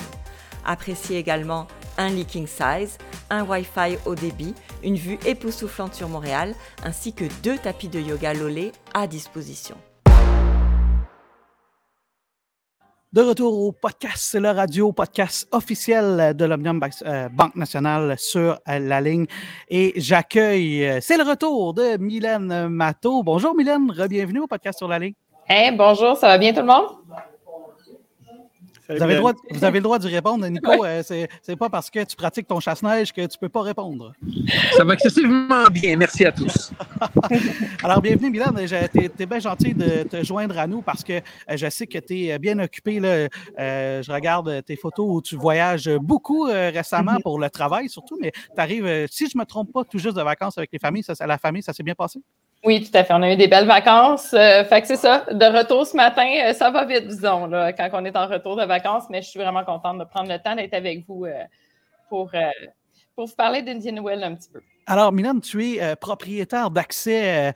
[0.66, 2.98] Appréciez également un leaking size,
[3.30, 8.34] un Wi-Fi haut débit, une vue époustouflante sur Montréal, ainsi que deux tapis de yoga
[8.34, 9.78] Lolé à disposition.
[13.12, 18.60] De retour au podcast, c'est le radio podcast officiel de l'Omnium euh, Banque Nationale sur
[18.70, 19.26] euh, la ligne.
[19.68, 23.24] Et j'accueille, euh, c'est le retour de Mylène Matteau.
[23.24, 25.16] Bonjour Mylène, re-bienvenue au podcast sur la ligne.
[25.48, 26.86] Hey, bonjour, ça va bien tout le monde?
[28.90, 30.84] Vous avez, le droit, vous avez le droit d'y répondre, Nico.
[30.84, 34.14] Euh, c'est pas parce que tu pratiques ton chasse-neige que tu peux pas répondre.
[34.76, 35.96] Ça va excessivement bien.
[35.96, 36.72] Merci à tous.
[37.84, 38.52] Alors, bienvenue, Milan.
[38.56, 41.22] Tu es, bien gentil de te joindre à nous parce que euh,
[41.56, 43.00] je sais que tu es bien occupé.
[43.00, 43.28] Là.
[43.60, 47.22] Euh, je regarde tes photos où tu voyages beaucoup récemment mm-hmm.
[47.22, 50.18] pour le travail, surtout, mais tu arrives, si je ne me trompe pas, tout juste
[50.18, 51.04] de vacances avec les familles.
[51.04, 52.20] Ça, la famille, ça s'est bien passé?
[52.66, 53.14] Oui, tout à fait.
[53.14, 54.34] On a eu des belles vacances.
[54.34, 55.26] Euh, fait que c'est ça.
[55.32, 58.58] De retour ce matin, euh, ça va vite, disons, là, quand on est en retour
[58.58, 61.44] de vacances, mais je suis vraiment contente de prendre le temps d'être avec vous euh,
[62.10, 62.32] pour,
[63.16, 64.60] pour vous parler d'Indian Well un petit peu.
[64.88, 67.54] Alors, Milan, tu es propriétaire d'accès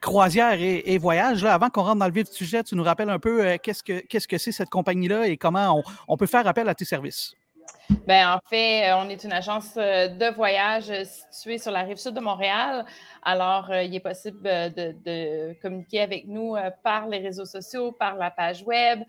[0.00, 1.44] croisière et, voyage.
[1.44, 3.84] Là, avant qu'on rentre dans le vif du sujet, tu nous rappelles un peu qu'est-ce
[3.84, 7.36] que qu'est-ce que c'est cette compagnie-là et comment on peut faire appel à tes services?
[8.06, 10.92] Bien, en fait, on est une agence de voyage
[11.30, 12.84] située sur la rive sud de Montréal.
[13.28, 17.90] Alors, euh, il est possible euh, de, communiquer avec nous euh, par les réseaux sociaux,
[17.90, 19.02] par la page web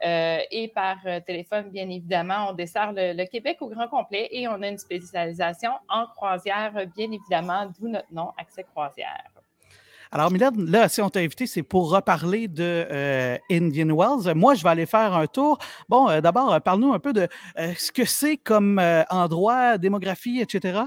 [0.00, 2.50] et par téléphone, bien évidemment.
[2.50, 7.10] On dessert le, Québec au grand complet et on a une spécialisation en croisière, bien
[7.10, 9.33] évidemment, d'où notre nom, Accès Croisière.
[10.16, 14.32] Alors, Mylène, là, si on t'a invité, c'est pour reparler de Indian Wells.
[14.36, 15.58] Moi, je vais aller faire un tour.
[15.88, 17.26] Bon, d'abord, parle-nous un peu de
[17.58, 20.82] ce que c'est comme endroit, démographie, etc.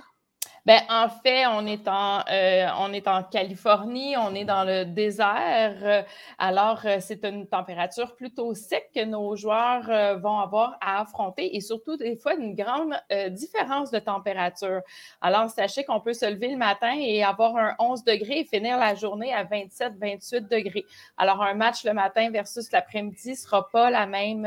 [0.68, 4.84] Ben, en fait, on est en, euh, on est en Californie, on est dans le
[4.84, 6.04] désert.
[6.38, 11.56] alors, euh, c'est une température plutôt sec que nos joueurs euh, vont avoir à affronter
[11.56, 12.94] et surtout, des fois, une grande
[13.30, 14.82] différence de température.
[15.22, 18.78] Alors, sachez qu'on peut se lever le matin et avoir un 11 degrés et finir
[18.78, 20.84] la journée à 27, 28 degrés.
[21.16, 24.46] Alors, un match le matin versus l'après-midi ne sera pas la même,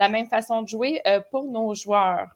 [0.00, 2.28] la même façon de jouer pour nos joueurs.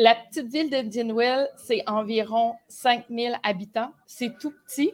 [0.00, 3.90] La petite ville d'Indianville, c'est environ 5000 habitants.
[4.06, 4.92] C'est tout petit.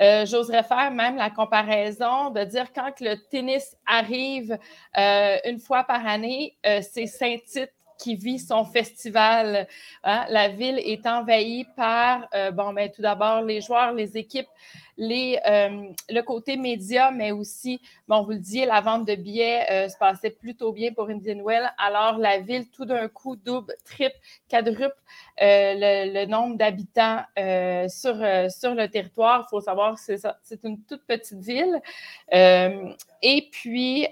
[0.00, 4.58] Euh, j'oserais faire même la comparaison de dire quand le tennis arrive
[4.96, 9.66] euh, une fois par année, euh, c'est Saint-Tite qui vit son festival.
[10.04, 10.24] Hein.
[10.28, 14.48] La ville est envahie par, bon, ben, tout d'abord, les joueurs, les équipes,
[14.96, 19.66] les, euh, le côté média, mais aussi, bon, vous le disiez, la vente de billets
[19.70, 21.70] euh, se passait plutôt bien pour Indian Well.
[21.78, 24.16] Alors, la ville, tout d'un coup, double, triple,
[24.50, 24.96] quadruple
[25.42, 27.22] euh, le, nombre d'habitants
[27.88, 28.16] sur,
[28.50, 29.46] sur le territoire.
[29.46, 31.80] Il faut savoir que c'est une toute petite ville.
[32.32, 34.06] et puis,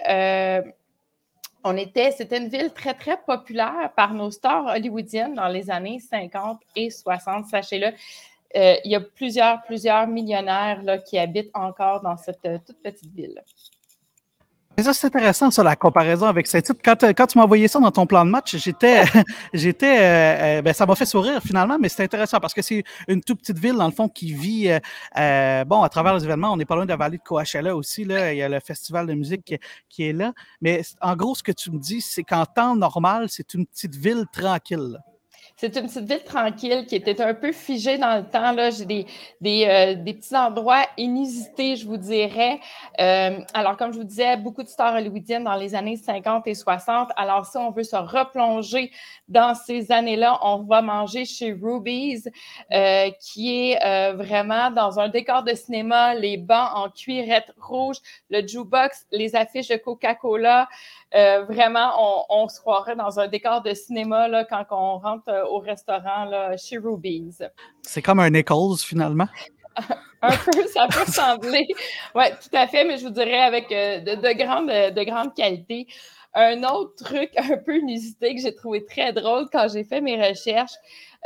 [1.65, 5.99] on était, c'était une ville très, très populaire par nos stars hollywoodiennes dans les années
[5.99, 7.87] 50 et 60, sachez-le.
[8.55, 13.11] Euh, il y a plusieurs, plusieurs millionnaires qui habitent encore dans cette euh, toute petite
[13.13, 13.43] ville.
[14.83, 16.79] Ça, c'est intéressant, ça, la comparaison avec cette type.
[16.83, 19.03] Quand, euh, quand tu m'as envoyé ça dans ton plan de match, j'étais,
[19.53, 23.39] j'étais, ben, ça m'a fait sourire finalement, mais c'est intéressant parce que c'est une toute
[23.39, 24.69] petite ville, dans le fond, qui vit,
[25.15, 26.51] bon, à travers les événements.
[26.51, 28.33] On n'est pas loin de la vallée de Coachella aussi, là.
[28.33, 29.55] Il y a le festival de musique
[29.89, 30.33] qui est là.
[30.61, 33.95] Mais en gros, ce que tu me dis, c'est qu'en temps normal, c'est une petite
[33.95, 34.99] ville tranquille.
[35.57, 38.51] C'est une petite ville tranquille qui était un peu figée dans le temps.
[38.51, 38.71] Là.
[38.71, 39.05] J'ai des,
[39.39, 42.59] des, euh, des, petits endroits inusités, je vous dirais.
[42.99, 46.55] Euh, alors, comme je vous disais, beaucoup de stars hollywoodiennes dans les années 50 et
[46.55, 47.09] 60.
[47.15, 48.91] Alors, si on veut se replonger
[49.29, 52.27] dans ces années-là, on va manger chez Ruby's,
[52.73, 57.97] euh, qui est vraiment dans un décor de cinéma, les bancs en cuirette rouge,
[58.29, 60.67] le jukebox, les affiches de Coca-Cola.
[61.13, 66.25] Vraiment, on, se croirait dans un décor de cinéma là, quand on rentre au restaurant
[66.25, 67.43] là, chez Ruby's.
[67.81, 69.27] C'est comme un Nichols, finalement.
[70.21, 71.67] un peu, ça peut ressembler.
[72.13, 75.33] Oui, tout à fait, mais je vous dirais avec euh, de, de, grande, de grande
[75.33, 75.87] qualité.
[76.33, 80.21] Un autre truc un peu inusité que j'ai trouvé très drôle quand j'ai fait mes
[80.21, 80.75] recherches,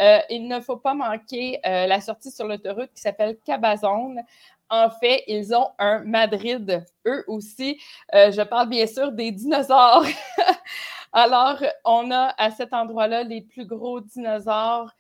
[0.01, 4.21] euh, il ne faut pas manquer euh, la sortie sur l'autoroute qui s'appelle Cabazone.
[4.69, 7.79] En fait, ils ont un Madrid, eux aussi.
[8.13, 10.05] Euh, je parle bien sûr des dinosaures.
[11.13, 14.91] Alors, on a à cet endroit-là les plus gros dinosaures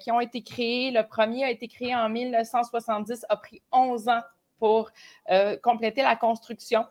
[0.00, 0.92] qui ont été créés.
[0.92, 4.22] Le premier a été créé en 1970, a pris 11 ans
[4.58, 4.90] pour
[5.62, 6.84] compléter la construction.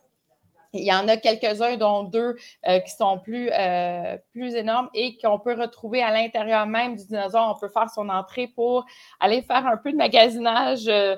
[0.75, 2.35] Il y en a quelques-uns, dont deux
[2.67, 7.05] euh, qui sont plus, euh, plus énormes et qu'on peut retrouver à l'intérieur même du
[7.05, 7.55] dinosaure.
[7.55, 8.85] On peut faire son entrée pour
[9.19, 11.17] aller faire un peu de magasinage euh,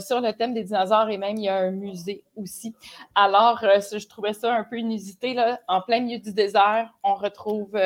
[0.00, 2.74] sur le thème des dinosaures et même il y a un musée aussi.
[3.14, 5.34] Alors, je trouvais ça un peu inusité.
[5.34, 5.60] Là.
[5.68, 7.78] En plein milieu du désert, on retrouve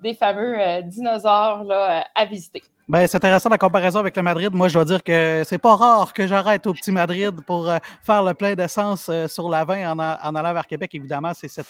[0.00, 2.62] des fameux dinosaures là, à visiter.
[2.88, 4.54] Ben, c'est intéressant la comparaison avec le Madrid.
[4.54, 7.78] Moi, je dois dire que c'est pas rare que j'arrête au petit Madrid pour euh,
[8.04, 10.94] faire le plein d'essence euh, sur la 20 en, en, allant vers Québec.
[10.94, 11.66] Évidemment, c'est cette,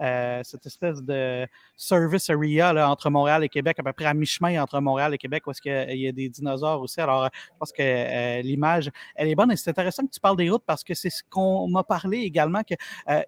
[0.00, 4.14] euh, cette espèce de service area là, entre Montréal et Québec, à peu près à
[4.14, 7.00] mi-chemin entre Montréal et Québec, où est-ce qu'il y a des dinosaures aussi.
[7.00, 9.50] Alors, je pense que l'image, elle est bonne.
[9.50, 12.18] Et c'est intéressant que tu parles des routes parce que c'est ce qu'on m'a parlé
[12.18, 12.74] également, que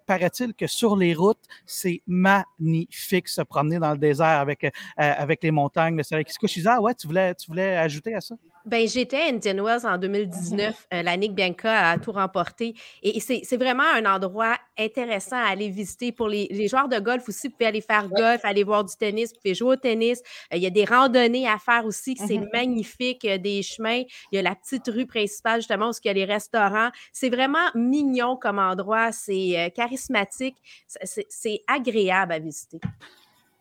[0.05, 5.51] paraît-il que sur les routes, c'est magnifique se promener dans le désert avec, avec les
[5.51, 6.51] montagnes, le soleil qui se couche.
[6.51, 8.35] Je disais, ah ouais, tu voulais tu voulais ajouter à ça?
[8.65, 10.87] Ben, j'étais à Indian Wells en 2019.
[10.91, 12.73] Euh, la Nick Bianca a tout remporté.
[13.03, 17.47] Et c'est vraiment un endroit intéressant à aller visiter pour les, joueurs de golf aussi.
[17.47, 20.19] Vous pouvez aller faire golf, aller voir du tennis, vous pouvez jouer au tennis.
[20.51, 22.51] Euh, il y a des randonnées à faire aussi, c'est mm-hmm.
[22.53, 23.23] magnifique.
[23.23, 24.01] Il y a des chemins.
[24.31, 26.89] Il y a la petite rue principale, justement, où il y a les restaurants.
[27.13, 29.11] C'est vraiment mignon comme endroit.
[29.11, 30.57] C'est euh, charismatique.
[31.03, 32.79] C'est agréable à visiter.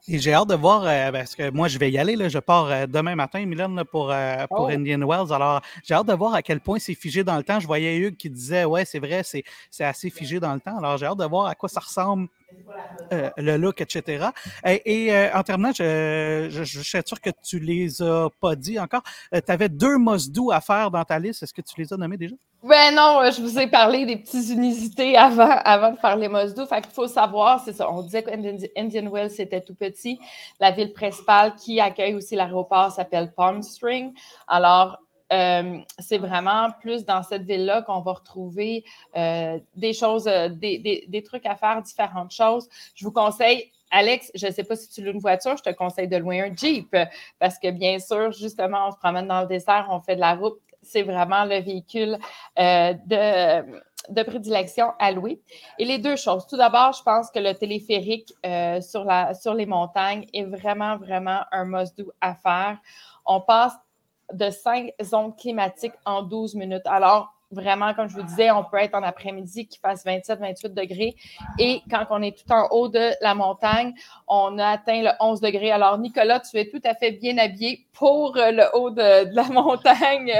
[0.06, 2.14] Et j'ai hâte de voir, euh, parce que moi, je vais y aller.
[2.14, 4.68] Là, je pars euh, demain matin, Milan, pour, euh, pour oh!
[4.68, 5.32] Indian Wells.
[5.32, 7.58] Alors, j'ai hâte de voir à quel point c'est figé dans le temps.
[7.58, 10.76] Je voyais Hugues qui disait, ouais, c'est vrai, c'est assez figé dans le temps.
[10.76, 12.28] Alors, j'ai hâte de voir à quoi ça ressemble
[13.12, 14.26] euh, le look, etc.
[14.64, 18.78] Et, euh, en terminant, je, je, je, suis sûr que tu les as pas dit
[18.78, 19.02] encore.
[19.34, 21.42] Euh, tu avais deux must à faire dans ta liste.
[21.42, 22.34] Est-ce que tu les as nommés déjà?
[22.62, 26.64] Ben non, je vous ai parlé des petites unités avant, avant de faire les must
[26.66, 27.90] Fait faut savoir, c'est ça.
[27.90, 30.18] On disait qu'Indian Wells, c'était tout petit.
[30.60, 34.14] La ville principale qui accueille aussi l'aéroport s'appelle Palm Spring.
[34.48, 34.98] Alors,
[35.34, 38.84] euh, c'est vraiment plus dans cette ville-là qu'on va retrouver
[39.16, 42.68] euh, des choses, euh, des, trucs à faire, différentes choses.
[42.94, 45.70] Je vous conseille, Alex, je ne sais pas si tu loues une voiture, je te
[45.70, 46.96] conseille de louer un Jeep
[47.38, 50.34] parce que bien sûr, justement, on se promène dans le désert, on fait de la
[50.34, 50.58] route.
[50.82, 52.18] C'est vraiment le véhicule
[52.56, 55.40] de de prédilection à louer.
[55.78, 56.46] Et les deux choses.
[56.46, 58.34] Tout d'abord, je pense que le téléphérique
[58.82, 62.76] sur, la, sur les montagnes est vraiment, vraiment un must-do à faire.
[63.24, 63.72] On passe
[64.34, 66.86] de cinq zones climatiques en 12 minutes.
[66.86, 71.14] Alors, vraiment, comme je vous disais, on peut être en après-midi qui fasse 27-28 degrés.
[71.58, 73.94] Et quand on est tout en haut de la montagne,
[74.28, 75.70] on a atteint le 11 degrés.
[75.70, 80.32] Alors, Nicolas, tu es tout à fait bien habillé pour le haut de, la montagne.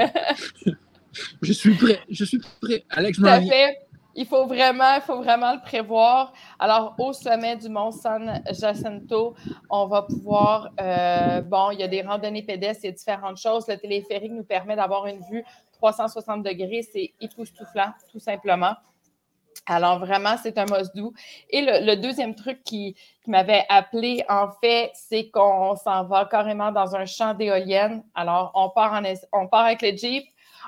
[1.41, 1.99] je suis prêt.
[2.09, 2.83] Je suis prêt.
[2.89, 3.84] Alex, tout à fait.
[4.17, 6.31] Il faut vraiment, il faut vraiment le prévoir.
[6.57, 9.35] Alors, au sommet du mont San Jacinto,
[9.69, 13.67] on va pouvoir, euh, bon, il y a des randonnées pédestres, a différentes choses.
[13.67, 16.81] Le téléphérique nous permet d'avoir une vue 360 degrés.
[16.81, 18.75] C'est époustouflant, tout simplement.
[19.67, 21.13] Alors, vraiment, c'est un must-do.
[21.49, 22.95] Et le, deuxième truc qui,
[23.27, 28.03] m'avait appelé, en fait, c'est qu'on s'en va carrément dans un champ d'éoliennes.
[28.13, 29.01] Alors, on part,
[29.33, 30.25] on part avec le Jeep,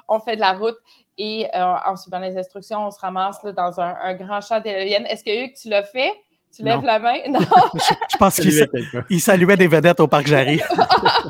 [0.07, 0.77] on fait de la route
[1.17, 5.05] et euh, en suivant les instructions, on se ramasse dans un, grand champ d'éoliennes.
[5.07, 6.13] Est-ce que Hugues, tu l'as fait?
[6.55, 7.17] Tu lèves la main?
[7.29, 7.39] Non?
[7.39, 10.61] je, pense qu'il saluait des vedettes au parc Jarry.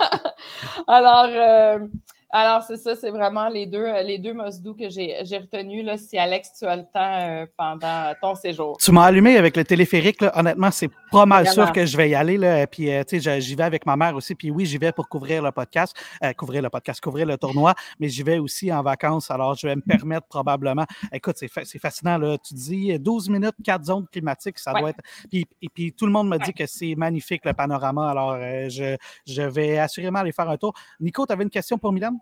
[0.87, 1.79] Alors, euh,
[2.29, 5.85] alors, c'est ça, c'est vraiment les deux, euh, les deux must-do que j'ai retenus.
[5.85, 8.75] Là, si Alex, tu as le temps euh, pendant ton séjour.
[8.77, 10.21] Tu m'as allumé avec le téléphérique.
[10.33, 12.37] Honnêtement, c'est pas mal sûr que je vais y aller.
[12.37, 12.67] Là.
[12.67, 14.35] Puis, euh, tu sais, j'y vais avec ma mère aussi.
[14.35, 15.95] Puis oui, j'y vais pour couvrir le podcast,
[16.35, 19.31] couvrir le podcast, couvrir le tournoi, mais j'y vais aussi en vacances.
[19.31, 20.85] Alors, je vais me permettre probablement.
[21.13, 22.17] Écoute, c'est fascinant.
[22.17, 22.37] Là.
[22.37, 24.99] Tu dis 12 minutes, 4 zones climatiques, ça doit être.
[25.31, 28.09] Puis, et puis, tout le monde me dit que c'est magnifique le panorama.
[28.09, 28.37] Alors,
[28.67, 30.73] je, je vais assurément aller faire un tour.
[30.99, 32.17] Nico, tu avais une question pour Milan?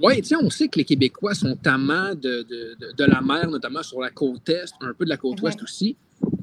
[0.00, 3.50] Oui, tu sais, on sait que les Québécois sont amants de, de, de, la mer,
[3.50, 5.96] notamment sur la côte est, un peu de la côte ouest aussi.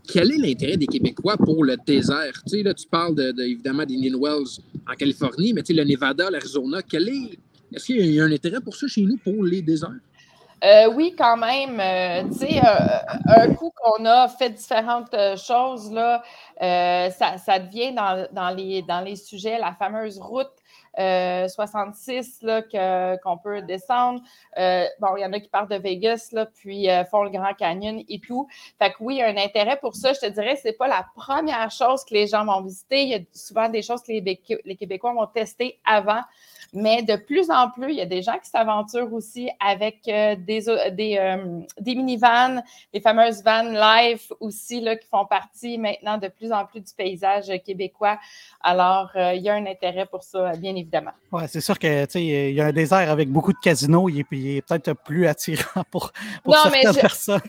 [0.07, 2.33] Quel est l'intérêt des Québécois pour le désert?
[2.43, 5.87] Tu sais, là, tu parles de, évidemment d'Indian Wells en Californie, mais tu sais, le
[5.87, 7.39] Nevada, l'Arizona, quel est.
[7.73, 9.91] Est-ce qu'il y a un intérêt pour ça chez nous, pour les déserts?
[10.63, 11.79] Euh, oui, quand même.
[11.79, 12.59] Euh, tu sais,
[13.25, 16.21] un coup qu'on a fait différentes euh, choses, là,
[16.59, 20.51] ça, ça, devient dans, dans, les, dans les sujets, la fameuse route
[20.97, 22.45] 66
[23.21, 24.21] qu'on peut descendre.
[24.55, 28.03] bon, il y en a qui partent de Vegas, là, puis font le Grand Canyon
[28.07, 28.47] et tout.
[28.79, 30.13] Fait que oui, il y a un intérêt pour ça.
[30.13, 33.03] Je te dirais, ce n'est pas la première chose que les gens vont visiter.
[33.03, 36.21] Il y a souvent des choses que les Québécois vont tester avant.
[36.73, 40.35] Mais de plus en plus, il y a des gens qui s'aventurent aussi avec euh,
[40.35, 42.61] des, des, euh, des minivans,
[42.93, 46.93] les fameuses vannes live aussi, là, qui font partie maintenant de plus en plus du
[46.95, 48.19] paysage québécois.
[48.61, 51.11] Alors, euh, il y a un intérêt pour ça, bien évidemment.
[51.31, 54.61] Oui, c'est sûr que il y a un désert avec beaucoup de casinos, il est,
[54.61, 56.11] peut-être plus attirant pour,
[56.43, 57.41] pour certaines personnes.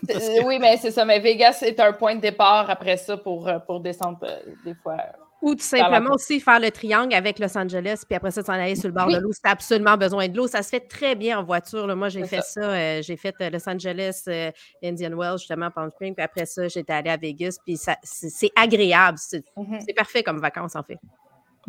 [0.44, 1.04] Oui, mais c'est ça.
[1.04, 4.18] Mais Vegas est un point de départ après ça pour, pour descendre
[4.64, 4.96] des fois.
[5.42, 8.76] Ou tout simplement aussi faire le triangle avec Los Angeles, puis après ça, s'en aller
[8.76, 9.30] sur le bord de l'eau.
[9.32, 10.46] C'est absolument besoin de l'eau.
[10.46, 11.94] Ça se fait très bien en voiture.
[11.96, 12.60] Moi, j'ai fait ça.
[12.60, 14.50] Euh, j'ai fait euh, Los Angeles, euh,
[14.82, 16.14] Indian Wells, justement, Palm Springs.
[16.14, 17.56] Puis après ça, j'étais allée à Vegas.
[17.64, 19.18] Puis c'est agréable.
[19.18, 19.82] Mm-hmm.
[19.86, 20.98] C'est parfait comme vacances, en fait.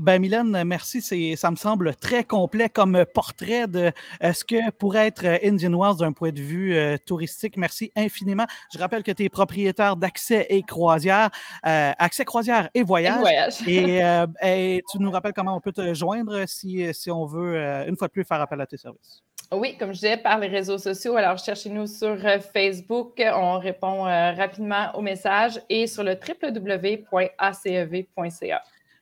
[0.02, 1.00] Ben, Mylène, merci.
[1.38, 3.92] Ça me semble très complet comme portrait de
[4.24, 7.56] euh, ce que pourrait être euh, Indian Wells d'un point de vue euh, touristique.
[7.56, 8.48] Merci infiniment.
[8.74, 11.30] Je rappelle que tu es propriétaire d'Accès et Croisière,
[11.62, 13.62] Accès Croisière et Voyage.
[13.68, 17.56] Et, tu nous rappelles comment on peut te joindre si, si on veut,
[17.88, 19.22] une fois de plus, faire appel à tes services.
[19.52, 21.16] Oui, comme je disais, par les réseaux sociaux.
[21.16, 22.18] Alors, cherchez-nous sur
[22.54, 23.22] Facebook.
[23.36, 27.12] On répond rapidement aux messages et sur le www.acev.ca.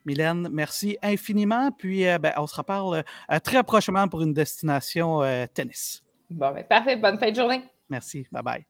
[0.06, 1.72] Mylène, merci infiniment.
[1.72, 6.04] Puis, euh, ben, on se reparle euh, très prochainement pour une destination euh, tennis.
[6.30, 6.96] Bon, ben, parfait.
[6.96, 7.64] Bonne fin de journée.
[7.90, 8.26] Merci.
[8.32, 8.66] Bye bye.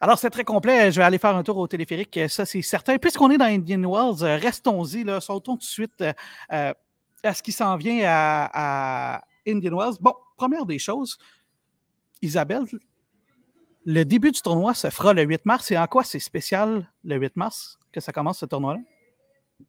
[0.00, 0.92] Alors, c'est très complet.
[0.92, 2.18] Je vais aller faire un tour au téléphérique.
[2.28, 2.98] Ça, c'est certain.
[2.98, 5.04] Puisqu'on est dans Indian Wells, restons-y.
[5.20, 6.04] Sautons tout de suite
[6.50, 9.96] à ce qui s'en vient à, Indian Wells.
[10.00, 11.16] Bon, première des choses,
[12.20, 12.64] Isabelle,
[13.86, 15.70] le début du tournoi se fera le 8 mars.
[15.70, 18.80] Et en quoi c'est spécial le 8 mars que ça commence ce tournoi-là?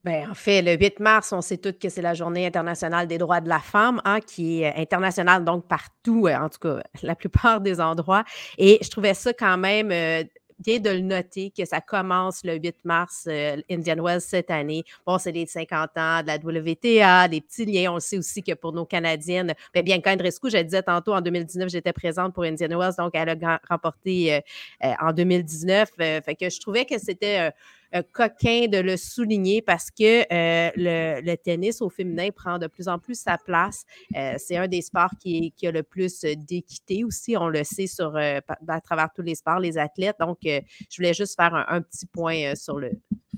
[0.03, 3.17] Ben, en fait, le 8 mars, on sait tous que c'est la Journée internationale des
[3.17, 7.15] droits de la femme, hein, qui est internationale donc partout, euh, en tout cas, la
[7.15, 8.25] plupart des endroits.
[8.57, 10.23] Et je trouvais ça quand même euh,
[10.59, 14.83] bien de le noter que ça commence le 8 mars, euh, Indian Wells cette année.
[15.05, 17.91] Bon, c'est les 50 ans de la WTA, des petits liens.
[17.91, 21.21] On le sait aussi que pour nos Canadiennes, bien, bien Andrescu, je disais tantôt, en
[21.21, 24.41] 2019, j'étais présente pour Indian Wells, donc elle a remporté
[24.81, 25.91] en 2019.
[25.97, 27.51] fait que je trouvais que c'était
[27.95, 32.87] euh, coquin de le souligner parce que euh, le, tennis au féminin prend de plus
[32.87, 33.85] en plus sa place.
[34.15, 37.37] Euh, c'est un des sports qui, a le plus d'équité aussi.
[37.37, 40.17] On le sait sur, à travers tous les sports, les athlètes.
[40.19, 40.61] Donc, je
[40.97, 42.91] voulais juste faire un, petit point sur, le,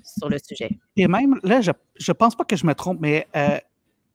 [0.04, 0.70] sur le sujet.
[0.96, 3.28] Et même, là, je ne pense pas que je me trompe, mais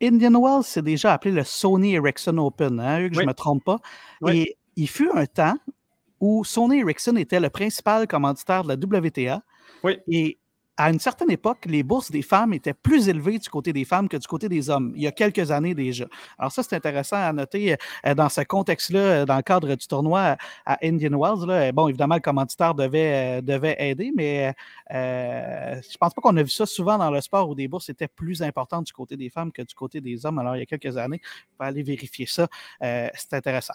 [0.01, 3.65] Indian Wells, c'est déjà appelé le Sony Ericsson Open, hein, que je ne me trompe
[3.65, 3.79] pas.
[4.29, 5.57] Et il fut un temps
[6.21, 9.43] où Sony Ericsson était le principal commanditaire de la WTA.
[9.83, 9.99] Oui.
[10.09, 10.39] Et
[10.77, 14.09] à une certaine époque, les bourses des femmes étaient plus élevées du côté des femmes
[14.09, 16.07] que du côté des hommes, il y a quelques années déjà.
[16.39, 19.87] Alors ça, c'est intéressant à noter euh, dans ce contexte-là, euh, dans le cadre du
[19.87, 21.73] tournoi à Indian Wells.
[21.73, 24.53] Bon, évidemment, le commanditaire devait, euh, devait aider, mais
[24.93, 27.89] euh, je pense pas qu'on a vu ça souvent dans le sport où des bourses
[27.89, 30.39] étaient plus importantes du côté des femmes que du côté des hommes.
[30.41, 32.49] Alors, il y a quelques années, il faut aller vérifier ça.
[32.81, 33.75] c'est intéressant.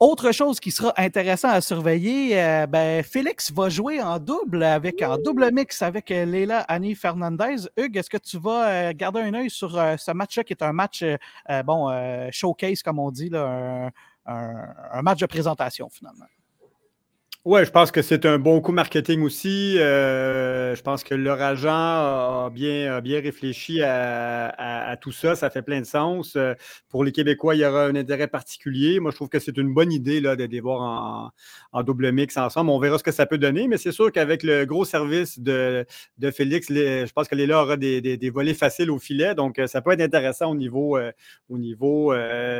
[0.00, 5.02] Autre chose qui sera intéressant à surveiller, euh, ben, Félix va jouer en double avec
[5.02, 7.68] en double mix avec euh, Leila Annie Fernandez.
[7.76, 10.72] Hugues, est-ce que tu vas euh, garder un œil sur ce match-là qui est un
[10.72, 11.04] match
[11.66, 11.90] bon
[12.32, 13.90] showcase, comme on dit, là,
[14.24, 16.24] un match de présentation finalement?
[17.46, 19.78] Oui, je pense que c'est un bon coup marketing aussi.
[19.78, 25.34] Euh, je pense que leur agent a bien, bien réfléchi à, tout ça.
[25.34, 26.36] Ça fait plein de sens.
[26.36, 26.52] Euh,
[26.90, 29.00] pour les Québécois, il y aura un intérêt particulier.
[29.00, 31.32] Moi, je trouve que c'est une bonne idée là, de voir
[31.72, 32.68] en, double mix ensemble.
[32.68, 35.86] On verra ce que ça peut donner, mais c'est sûr qu'avec le gros service de,
[36.34, 39.34] Félix, je pense que Léla aura des, des, volets faciles au filet.
[39.34, 40.98] Donc, euh, ça peut être intéressant au niveau,
[41.48, 42.12] au niveau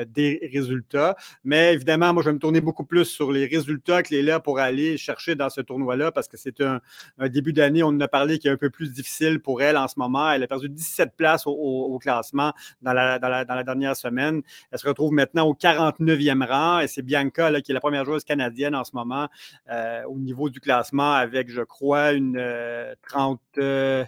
[0.06, 1.16] des résultats.
[1.44, 4.69] Mais évidemment, moi, je vais me tourner beaucoup plus sur les résultats que Léla pourra
[4.69, 6.80] aller chercher dans ce tournoi-là parce que c'est un,
[7.28, 9.88] début d'année, on en a parlé, qui est un peu plus difficile pour elle en
[9.88, 10.30] ce moment.
[10.30, 12.52] Elle a perdu 17 places au, classement
[12.82, 13.18] dans la,
[13.64, 14.42] dernière semaine.
[14.70, 18.24] Elle se retrouve maintenant au 49e rang et c'est Bianca qui est la première joueuse
[18.24, 19.28] canadienne en ce moment
[19.70, 22.40] euh, au niveau du classement avec, je crois, une
[23.08, 23.40] 30.
[23.58, 24.04] Euh,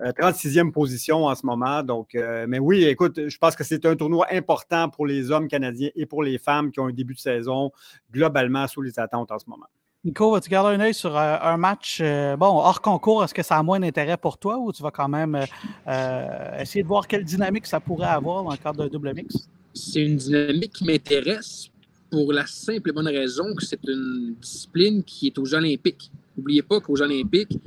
[0.00, 1.82] 36e euh, position en ce moment.
[1.82, 5.90] Donc, mais oui, écoute, je pense que c'est un tournoi important pour les hommes canadiens
[5.96, 7.72] et pour les femmes qui ont un début de saison
[8.12, 9.67] globalement sous les attentes en ce moment.
[10.04, 13.42] Nico, vas-tu garder un œil sur euh, un match, euh, bon, hors concours, est-ce que
[13.42, 15.44] ça a moins d'intérêt pour toi ou tu vas quand même
[15.88, 19.48] euh, essayer de voir quelle dynamique ça pourrait avoir dans le cadre d'un double mix?
[19.74, 21.70] C'est une dynamique qui m'intéresse
[22.12, 26.12] pour la simple et bonne raison que c'est une discipline qui est aux olympiques.
[26.36, 27.58] N'oubliez pas qu'aux olympiques,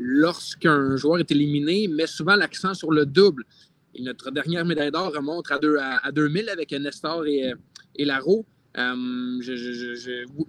[0.00, 3.44] lorsqu'un joueur est éliminé, met souvent l'accent sur le double.
[4.00, 7.52] notre dernière médaille d'or remonte à, deux, à, 2000 avec Nestor et,
[7.94, 8.04] et.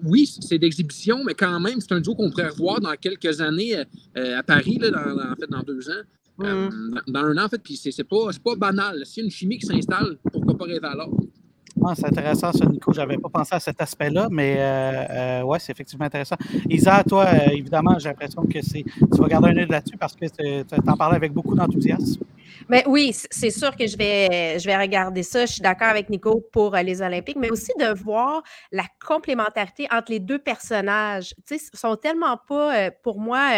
[0.03, 3.83] Oui, c'est d'exhibition, mais quand même, c'est un duo qu'on pourrait revoir dans quelques années
[4.15, 6.03] à Paris, là, dans, en fait, dans deux ans.
[6.39, 7.01] Mm.
[7.07, 9.05] dans, un an, en fait, puis c'est pas, pas banal.
[9.05, 11.27] S'il y a une chimie qui s'installe, pourquoi pas rêver à l'autre?
[11.95, 12.93] C'est intéressant, ça, Nico.
[12.93, 16.35] Je n'avais pas pensé à cet aspect-là, mais euh, euh ouais, c'est effectivement intéressant.
[16.69, 20.15] Isa, toi, euh, évidemment, j'ai l'impression que c'est tu vas garder un œil là-dessus parce
[20.15, 22.23] que tu en parlais avec beaucoup d'enthousiasme.
[22.67, 25.45] Mais oui, c'est sûr que je vais, je vais regarder ça.
[25.45, 29.87] Je suis d'accord avec Nico pour euh, les Olympiques, mais aussi de voir la complémentarité
[29.91, 31.33] entre les deux personnages.
[31.47, 33.49] Tu sais, sont tellement pas, pour moi,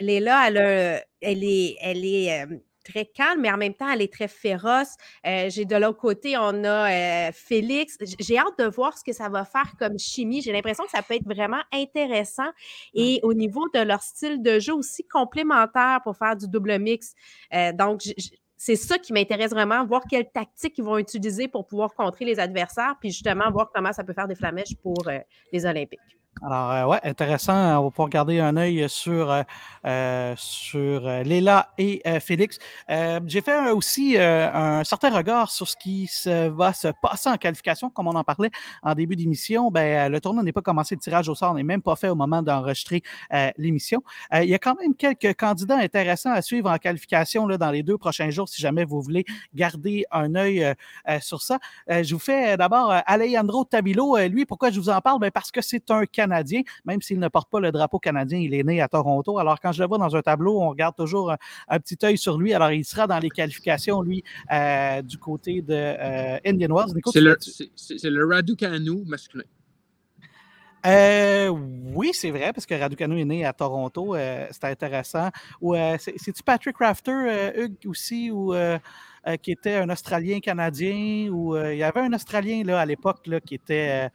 [0.00, 2.46] Léla, elle, elle est, elle est
[2.90, 4.96] très calme, mais en même temps, elle est très féroce.
[5.26, 7.96] Euh, j'ai de l'autre côté, on a euh, Félix.
[8.18, 10.42] J'ai hâte de voir ce que ça va faire comme chimie.
[10.42, 12.50] J'ai l'impression que ça peut être vraiment intéressant.
[12.94, 17.14] Et au niveau de leur style de jeu aussi complémentaire pour faire du double mix.
[17.54, 18.02] Euh, donc,
[18.56, 22.38] c'est ça qui m'intéresse vraiment, voir quelles tactiques ils vont utiliser pour pouvoir contrer les
[22.38, 25.08] adversaires, puis justement voir comment ça peut faire des flamèches pour
[25.50, 26.19] les Olympiques.
[26.42, 27.52] Alors, euh, ouais, intéressant.
[27.52, 29.42] On va pouvoir garder un œil sur, euh,
[29.84, 32.58] euh, sur Léla et Félix.
[32.88, 37.90] J'ai fait aussi un certain regard sur ce qui se, va se passer en qualification,
[37.90, 38.50] comme on en parlait
[38.82, 39.70] en début d'émission.
[39.70, 42.14] Ben, le tournoi n'est pas commencé, le tirage au sort n'est même pas fait au
[42.14, 43.02] moment d'enregistrer
[43.58, 44.02] l'émission.
[44.32, 47.82] il y a quand même quelques candidats intéressants à suivre en qualification là, dans les
[47.82, 49.24] deux prochains jours, si jamais vous voulez
[49.54, 50.74] garder un œil
[51.20, 51.58] sur ça.
[51.88, 54.16] je vous fais d'abord Alejandro Tabilo.
[54.28, 55.20] lui, pourquoi je vous en parle?
[55.20, 58.52] Ben, parce que c'est un canadien, même s'il ne porte pas le drapeau canadien, il
[58.54, 59.38] est né à Toronto.
[59.38, 61.32] Alors, quand je le vois dans un tableau, on regarde toujours
[61.68, 62.52] un, petit œil sur lui.
[62.52, 66.92] Alors, il sera dans les qualifications, lui, euh, du côté de euh, Indian Wells.
[67.06, 67.20] C'est
[68.08, 69.44] le, le Raducanu masculin.
[70.86, 74.14] Euh, oui, c'est vrai, parce que Raducanu est né à Toronto.
[74.16, 75.30] c'est intéressant.
[75.60, 78.54] Ou c'est-tu Patrick Rafter, Hugues aussi, ou
[79.42, 83.54] qui était un Australien canadien, ou il y avait un Australien là, à l'époque qui
[83.54, 84.10] était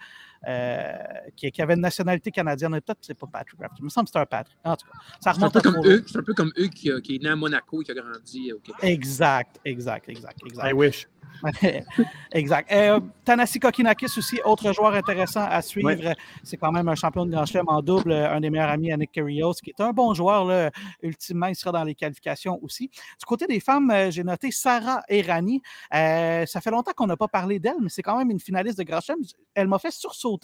[0.48, 0.94] euh,
[1.36, 2.72] qui, avait une nationalité canadienne.
[2.72, 3.78] Peut-être que c'est pas Patrick Rafter.
[3.80, 4.58] Il me semble que c'est un Patrick.
[4.64, 6.90] En tout cas, ça remonte C'est un, peu comme eux, un peu comme eux qui,
[7.02, 8.84] qui, est né à Monaco et qui a grandi au Québec.
[8.84, 10.70] Exact, exact, exact, exact.
[10.70, 11.08] I wish.
[12.32, 12.72] exact.
[12.72, 16.14] Euh, Tanasi Kokinakis aussi, autre joueur intéressant à suivre.
[16.44, 19.12] C'est quand même un champion de Grand Chelem en double, un des meilleurs amis, Annick
[19.12, 20.46] Kyrgios, qui est un bon joueur.
[20.46, 20.72] Là.
[21.02, 22.88] Ultimement, il sera dans les qualifications aussi.
[22.88, 25.62] Du côté des femmes, euh, j'ai noté Sarah Errani.
[25.94, 28.78] Euh, ça fait longtemps qu'on n'a pas parlé d'elle, mais c'est quand même une finaliste
[28.78, 29.20] de Grand Chelem.
[29.54, 30.35] Elle m'a fait sursauter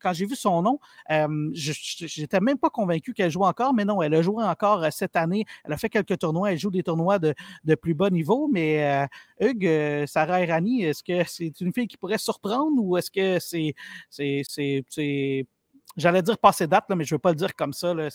[0.00, 0.78] quand j'ai vu son nom.
[1.10, 4.86] Euh, je n'étais même pas convaincu qu'elle jouait encore, mais non, elle a joué encore
[4.92, 5.44] cette année.
[5.64, 6.52] Elle a fait quelques tournois.
[6.52, 7.34] Elle joue des tournois de,
[7.64, 9.06] de plus bas niveau, mais
[9.40, 13.74] Hugues, Sarah est-ce que c'est une fille qui pourrait surprendre ou est-ce que c'est.
[15.96, 17.94] J'allais dire passer date, mais je ne veux pas le dire comme ça.
[17.94, 18.08] Là.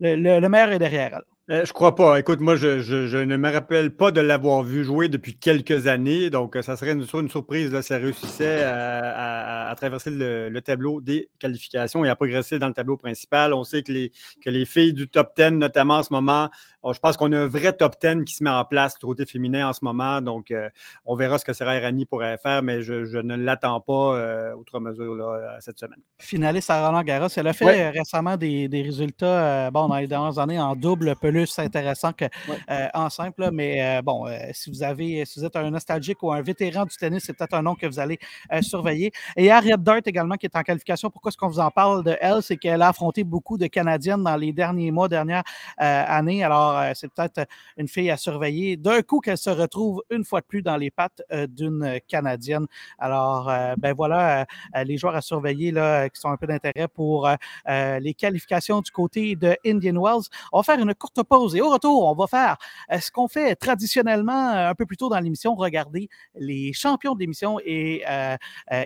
[0.00, 1.37] Le, le, le, meilleur est derrière elle.
[1.50, 2.20] Euh, je crois pas.
[2.20, 6.28] Écoute, moi, je, ne me rappelle pas de l'avoir vu jouer depuis quelques années.
[6.28, 11.30] Donc, euh, ça serait une, surprise là, si elle réussissait à, traverser le, tableau des
[11.38, 13.54] qualifications et à progresser dans le tableau principal.
[13.54, 14.12] On sait que les,
[14.44, 16.50] que les filles du top 10, notamment en ce moment,
[16.92, 19.26] je pense qu'on a un vrai top 10 qui se met en place du côté
[19.26, 20.20] féminin en ce moment.
[20.20, 20.68] Donc, euh,
[21.04, 25.14] on verra ce que Sarah Rani pourrait faire, mais je, ne l'attends pas outre mesure
[25.14, 26.00] là, cette semaine.
[26.18, 27.28] Finaliste à Roland Garros.
[27.36, 32.12] Elle a fait récemment des, résultats bon, dans les dernières années en double plus intéressant
[32.12, 32.28] qu'en
[32.70, 33.50] euh, simple.
[33.52, 36.84] mais euh, bon, euh, si vous avez, si vous êtes un nostalgique ou un vétéran
[36.84, 38.18] du tennis, c'est peut-être un nom que vous allez
[38.60, 39.12] surveiller.
[39.36, 41.10] Et Harriet Dart également, qui est en qualification.
[41.10, 42.42] Pourquoi est-ce qu'on vous en parle de elle?
[42.42, 45.42] C'est qu'elle a affronté beaucoup de Canadiennes dans les derniers mois, dernières
[45.76, 46.44] années.
[46.44, 48.76] Alors, c'est peut-être une fille à surveiller.
[48.76, 52.66] D'un coup, qu'elle se retrouve une fois de plus dans les pattes d'une Canadienne.
[52.98, 54.46] Alors, ben voilà,
[54.84, 57.28] les joueurs à surveiller là, qui sont un peu d'intérêt pour
[57.66, 60.28] les qualifications du côté de Indian Wells.
[60.52, 61.54] On va faire une courte pause.
[61.54, 62.56] Et au retour, on va faire
[62.92, 67.14] euh, ce qu'on fait traditionnellement euh, un peu plus tôt dans l'émission, regarder les champions
[67.14, 67.58] de l'émission.
[67.64, 68.36] Et euh,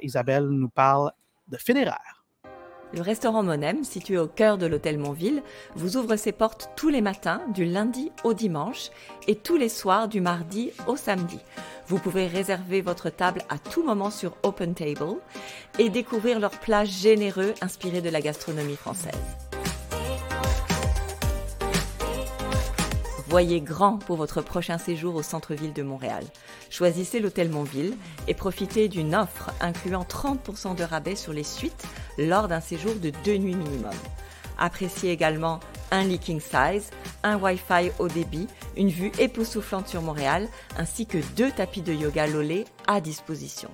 [0.03, 1.13] Isabelle nous parle
[1.49, 2.22] de Fédéraire.
[2.95, 5.43] Le restaurant Monem, situé au cœur de l'hôtel Montville,
[5.75, 8.91] vous ouvre ses portes tous les matins du lundi au dimanche
[9.27, 11.39] et tous les soirs du mardi au samedi.
[11.87, 15.17] Vous pouvez réserver votre table à tout moment sur Open Table
[15.79, 19.52] et découvrir leurs plats généreux inspirés de la gastronomie française.
[23.33, 26.23] Voyez grand pour votre prochain séjour au centre-ville de Montréal.
[26.69, 27.97] Choisissez l'hôtel Montville
[28.29, 31.87] et profitez d'une offre incluant 30% de rabais sur les suites
[32.19, 33.95] lors d'un séjour de deux nuits minimum.
[34.59, 35.61] Appréciez également
[35.93, 36.91] un leaking size,
[37.23, 42.27] un Wi-Fi haut débit, une vue époustouflante sur Montréal, ainsi que deux tapis de yoga
[42.27, 43.71] Lolé à disposition.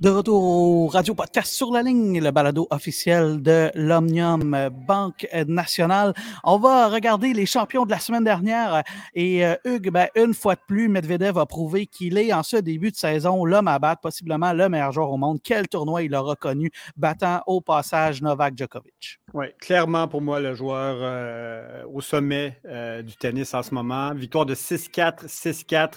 [0.00, 6.14] De retour au Radio Podcast sur la ligne, le balado officiel de l'Omnium Banque Nationale.
[6.44, 8.84] On va regarder les champions de la semaine dernière
[9.14, 12.58] et euh, Hugues, ben, une fois de plus, Medvedev a prouvé qu'il est en ce
[12.58, 15.40] début de saison l'homme à battre, possiblement le meilleur joueur au monde.
[15.42, 19.18] Quel tournoi il a reconnu, battant au passage Novak Djokovic?
[19.34, 24.14] Oui, clairement pour moi le joueur euh, au sommet euh, du tennis en ce moment.
[24.14, 25.94] Victoire de 6-4, 6-4.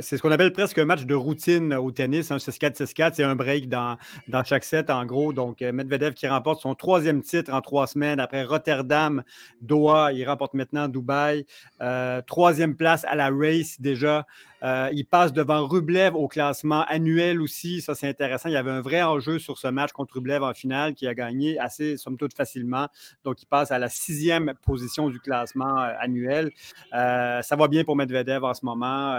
[0.00, 3.12] C'est ce qu'on appelle presque un match de routine au tennis, un 6-4, 6-4.
[3.14, 3.96] C'est un break dans,
[4.28, 5.32] dans chaque set, en gros.
[5.32, 9.22] Donc, euh, Medvedev qui remporte son troisième titre en trois semaines après Rotterdam,
[9.60, 10.12] Doha.
[10.12, 11.46] Il remporte maintenant Dubaï.
[11.80, 14.26] Euh, troisième place à la race déjà.
[14.62, 17.80] Euh, il passe devant Rublev au classement annuel aussi.
[17.82, 18.48] Ça, c'est intéressant.
[18.48, 21.14] Il y avait un vrai enjeu sur ce match contre Rublev en finale qui a
[21.14, 22.88] gagné assez, somme toute, facilement.
[23.24, 26.50] Donc, il passe à la sixième position du classement annuel.
[26.90, 29.16] ça va bien pour Medvedev en ce moment.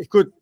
[0.00, 0.32] écoute,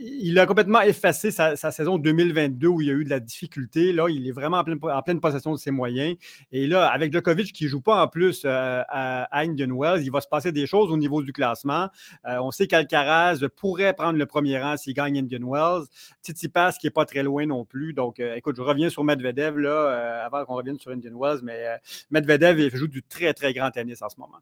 [0.00, 3.92] il a complètement effacé sa, saison 2022 où il y a eu de la difficulté.
[3.92, 6.16] Là, il est vraiment en pleine, possession de ses moyens.
[6.50, 10.10] Et là, avec Djokovic qui ne joue pas en plus euh, à, Indian Wells, il
[10.10, 11.88] va se passer des choses au niveau du classement.
[12.26, 15.86] Euh, on sait qu'Alcaraz pourrait prendre le premier rang s'il gagne Indian Wells.
[16.22, 17.92] Tsitsipas qui n'est pas très loin non plus.
[17.92, 21.64] Donc, euh, écoute, je reviens sur Medvedev là, avant qu'on revienne sur Indian Wells, mais
[22.10, 24.38] Medvedev il joue du très, très grand tennis en ce moment.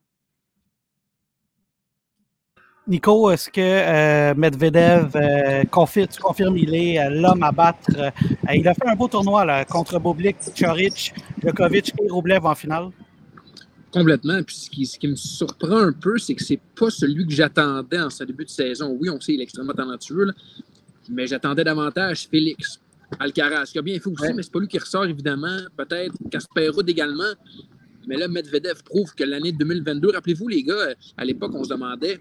[2.90, 7.88] Nico, est-ce que euh, Medvedev euh, confirme, tu confirmes il est euh, l'homme à battre?
[8.52, 12.88] il a fait un beau tournoi là, contre Boblik, Choric, Djokovic et Rublev en finale?
[13.92, 14.42] Complètement.
[14.42, 17.32] Puis ce qui, ce qui me surprend un peu, c'est que c'est pas celui que
[17.32, 18.96] j'attendais en ce début de saison.
[19.00, 20.32] Oui, on sait qu'il est extrêmement talentueux,
[21.08, 22.80] mais j'attendais davantage Félix
[23.20, 25.58] Alcaraz, qui a bien fait aussi, mais c'est pas lui qui ressort, évidemment.
[25.76, 27.34] Peut-être Kasperud également.
[28.08, 32.18] Mais là, Medvedev prouve que l'année 2022, rappelez-vous, les gars, à l'époque, on se demandait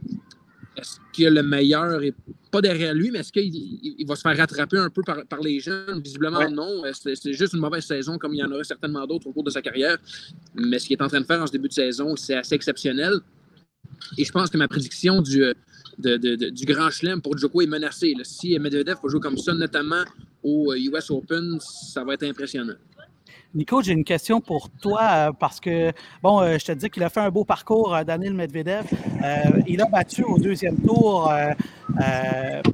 [0.77, 2.13] est-ce que le meilleur est
[2.51, 6.01] pas derrière lui, mais est-ce qu'il va se faire rattraper un peu par, les jeunes?
[6.01, 6.83] Visiblement, non.
[6.93, 9.49] C'est juste une mauvaise saison, comme il y en aurait certainement d'autres au cours de
[9.49, 9.97] sa carrière.
[10.55, 12.55] Mais ce qu'il est en train de faire en ce début de saison, c'est assez
[12.55, 13.19] exceptionnel.
[14.17, 15.43] Et je pense que ma prédiction du,
[15.97, 18.13] du Grand Chelem pour Djoko est menacée.
[18.23, 20.03] Si Medvedev va jouer comme ça, notamment
[20.41, 22.75] au US Open, ça va être impressionnant.
[23.55, 25.91] Nico, j'ai une question pour toi euh, parce que,
[26.21, 28.85] bon, euh, je te dis qu'il a fait un beau parcours, euh, Daniel Medvedev.
[29.67, 31.31] il a battu au deuxième tour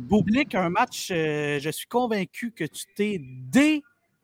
[0.02, 3.22] Boublik, un match, je suis convaincu que tu t'es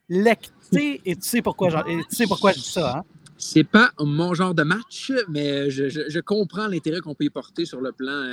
[0.10, 2.98] délecté et tu sais pourquoi, tu sais pourquoi je dis ça.
[2.98, 3.04] Hein?
[3.44, 7.82] C'est pas mon genre de match, mais je, comprends l'intérêt qu'on peut y porter sur
[7.82, 8.24] le plan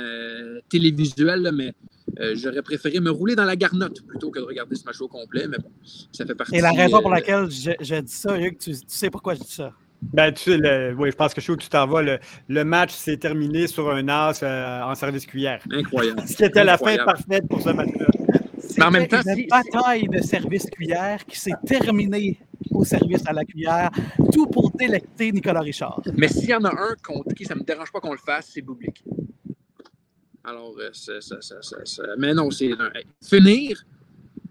[0.69, 1.73] télévisuel, mais
[2.19, 5.07] euh, j'aurais préféré me rouler dans la garnotte plutôt que de regarder ce match au
[5.07, 5.71] complet, mais bon,
[6.11, 6.57] ça fait partie.
[6.57, 9.51] Et la raison pour euh, laquelle je, dis ça, Hugues, tu, sais pourquoi je dis
[9.51, 9.71] ça?
[10.13, 12.19] Ben, tu sais, oui, je pense que je sais où tu t'en vas.
[12.47, 15.61] Le, match s'est terminé sur un as euh, en service cuillère.
[15.71, 16.21] Incroyable.
[16.27, 18.05] Ce qui était la fin parfaite pour ce match-là.
[18.59, 22.39] C'est en même temps, une bataille de service cuillère qui s'est terminée
[22.71, 23.91] au service à la cuillère,
[24.31, 26.01] tout pour délecter Nicolas Richard.
[26.15, 28.51] Mais s'il y en a un contre qui ça me dérange pas qu'on le fasse,
[28.53, 29.03] c'est Bublik.
[30.43, 32.71] Alors, euh, ça, ça, ça, mais non, c'est
[33.21, 33.85] finir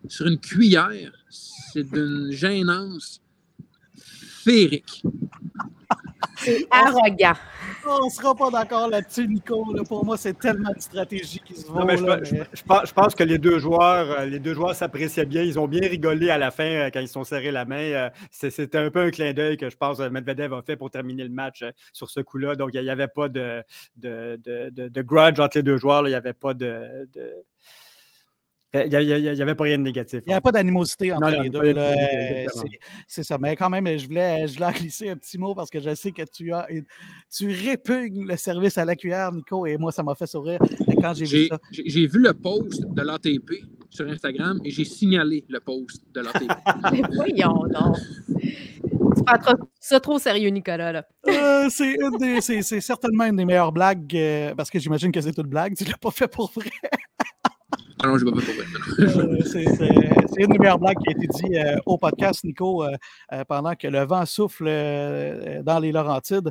[0.07, 3.21] sur une cuillère, c'est d'une gênance
[3.97, 5.03] féerique.
[6.49, 7.35] C'est arrogant.
[7.87, 9.65] On ne sera pas d'accord là-dessus, Nico.
[9.89, 11.87] pour moi, c'est tellement de stratégie qui se vont.
[11.87, 15.43] je, pense, que les deux joueurs euh, les deux joueurs s'appréciaient bien.
[15.43, 17.77] Ils ont bien rigolé à la fin euh, quand ils se sont serrés la main.
[17.77, 20.91] Euh, c'était un peu un clin d'œil que je pense que Medvedev a fait pour
[20.91, 22.57] terminer le match sur ce coup-là.
[22.57, 23.63] Donc, il n'y avait pas de,
[23.97, 26.07] de, grudge entre les deux joueurs.
[26.07, 27.07] Il n'y avait pas de
[28.75, 30.21] il n'y avait pas rien de négatif.
[30.27, 31.75] Il n'y avait pas d'animosité entre les deux.
[33.07, 33.39] C'est ça.
[33.39, 36.13] Mais quand même, je voulais, je voulais glisser un petit mot parce que je sais
[36.13, 36.67] que tu as
[37.35, 40.61] tu répugnes le service à la cuillère, Nico, et moi, ça m'a fait sourire
[41.01, 41.59] quand j'ai vu ça.
[41.71, 46.53] J'ai vu le post de l'ATP sur Instagram et j'ai signalé le post de l'ATP.
[47.15, 47.93] voyons non.
[49.17, 51.05] Tu prends ça trop sérieux, Nicolas.
[51.27, 55.75] Euh, c'est certainement une des meilleures blagues, euh, parce que j'imagine que c'est toute blague.
[55.77, 56.71] Tu ne l'as pas fait pour vrai.
[58.01, 62.85] Ah euh, C'est une des meilleures blagues qui a été dit euh, au podcast, Nico,
[62.85, 62.97] euh,
[63.49, 64.67] pendant que le vent souffle
[65.65, 66.51] dans les Laurentides.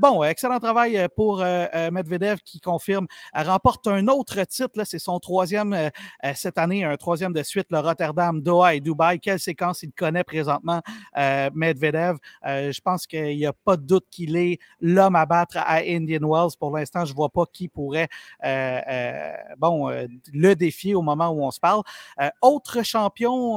[0.00, 4.84] bon, excellent travail pour Medvedev qui confirme, remporte un autre titre.
[4.84, 5.90] C'est son troisième
[6.34, 9.18] cette année, un troisième de suite, le Rotterdam, Doha et Dubaï.
[9.18, 10.80] Quelle séquence il connaît présentement,
[11.54, 12.18] Medvedev?
[12.44, 16.28] je pense qu'il n'y a pas de doute qu'il est l'homme à battre à Indian
[16.28, 16.56] Wells.
[16.58, 18.08] Pour l'instant, je ne vois pas qui pourrait
[19.58, 19.90] bon,
[20.32, 21.82] le défi au moment où on se parle.
[22.42, 23.56] autre champion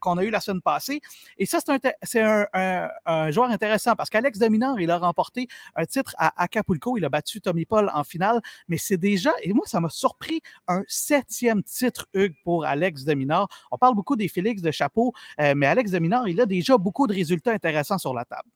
[0.00, 1.00] qu'on a eu la semaine passée.
[1.38, 1.58] Et ça,
[2.02, 6.96] c'est un, joueur intéressant parce qu'Alex Dominard, il a remporté un titre à Acapulco.
[6.96, 10.40] Il a battu Tommy Paul en finale, mais c'est déjà, et moi, ça m'a surpris,
[10.66, 13.48] un septième titre, Hugues, pour Alex Dominard.
[13.70, 17.14] On parle beaucoup des Félix de Chapeau, mais Alex Dominard, il a déjà beaucoup de
[17.14, 18.48] résultats intéressants sur la table.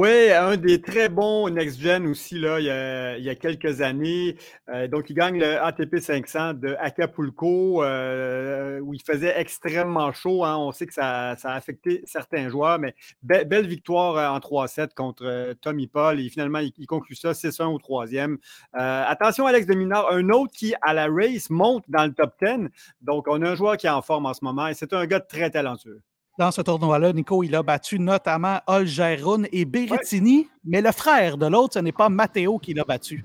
[0.00, 4.36] Oui, un des très bons next-gen aussi, là, il, y a, quelques années.
[4.68, 10.44] Euh, donc, il gagne le ATP 500 de Acapulco, euh, où il faisait extrêmement chaud.
[10.44, 10.56] Hein.
[10.56, 12.94] On sait que ça, a affecté certains joueurs, mais
[13.24, 16.20] belle victoire euh, en 3-7 contre Tommy Paul.
[16.20, 18.38] Et finalement, il, conclut ça 6-1 au troisième.
[18.74, 22.68] attention, Alex de Minard, un autre qui, à la race, monte dans le top 10.
[23.00, 25.06] Donc, on a un joueur qui est en forme en ce moment et c'est un
[25.06, 26.02] gars très talentueux
[26.38, 31.46] dans ce tournoi-là, Nico, il a battu notamment Olgerun et Berrettini, mais le frère de
[31.46, 33.24] l'autre, ce n'est pas Matteo qui l'a battu.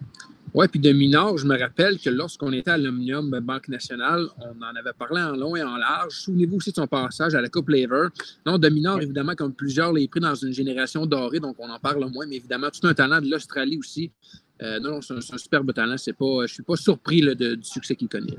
[0.56, 4.62] Oui, puis de Minard, je me rappelle que lorsqu'on était à l'Omnium Banque Nationale, on
[4.64, 6.14] en avait parlé en long et en large.
[6.14, 8.10] Souvenez-vous aussi de son passage à la Coupe Lever.
[8.46, 12.08] Non, de évidemment, comme plusieurs l'ont pris dans une génération dorée, donc on en parle
[12.12, 14.12] moins, mais évidemment, tout un talent de l'Australie aussi.
[14.62, 15.96] Euh, non, c'est un, superbe talent.
[15.96, 18.38] Pas, je ne suis pas surpris du succès qu'il connaît.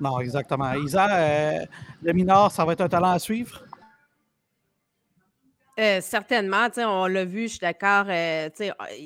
[0.00, 0.72] Non, exactement.
[0.72, 1.66] Isa, euh,
[2.02, 3.62] le mineur, ça va être un talent à suivre?
[5.78, 8.06] Euh, certainement, on l'a vu, je suis d'accord.
[8.08, 8.48] Euh,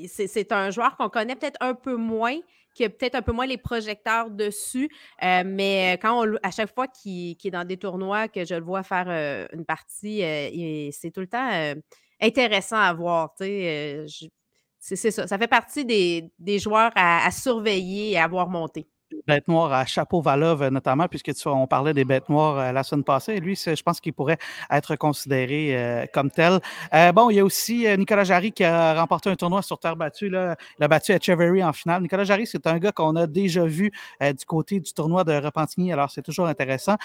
[0.09, 2.37] c'est un joueur qu'on connaît peut-être un peu moins,
[2.75, 4.89] qui a peut-être un peu moins les projecteurs dessus,
[5.23, 8.83] mais quand on, à chaque fois qu'il est dans des tournois, que je le vois
[8.83, 9.09] faire
[9.53, 10.21] une partie,
[10.93, 11.75] c'est tout le temps
[12.21, 13.35] intéressant à voir.
[13.37, 14.07] c'est
[15.11, 15.29] ça.
[15.29, 18.89] Ça fait partie des, joueurs à, à surveiller et à voir monter
[19.27, 22.73] bêtes noires à chapeau Valov, euh, notamment, puisque tu, on parlait des bêtes noires euh,
[22.73, 23.41] la semaine passée.
[23.41, 24.39] Lui, je pense qu'il pourrait
[24.71, 26.61] être considéré euh, comme tel.
[27.15, 30.29] bon, il y a aussi Nicolas Jarry qui a remporté un tournoi sur terre battue.
[30.29, 30.57] Là.
[30.79, 32.03] Il a battu Echeverry en finale.
[32.03, 35.93] Nicolas Jarry, c'est un gars qu'on a déjà vu du côté du tournoi de Repentigny,
[35.93, 36.97] alors c'est toujours intéressant.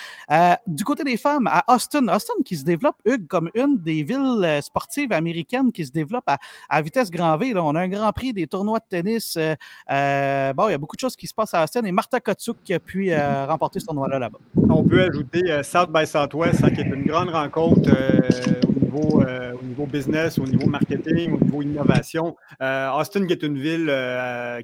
[0.67, 4.59] du côté des femmes, à Austin, Austin qui se développe, Hugues, comme une des villes
[4.61, 6.25] sportives américaines qui se développe
[6.69, 7.53] à, vitesse grand V.
[7.53, 7.63] Là.
[7.63, 9.35] On a un grand prix des tournois de tennis.
[9.35, 12.55] bon, il y a beaucoup de choses qui se passent à Austin et Martha Kotsuk
[12.63, 14.39] qui a pu euh, remporter ce tournoi-là là-bas.
[14.69, 18.71] On peut ajouter euh, South by Southwest, hein, qui est une grande rencontre euh, au,
[18.71, 22.37] niveau, au, niveau, business, au niveau marketing, au niveau innovation.
[22.61, 23.93] Austin, qui est une ville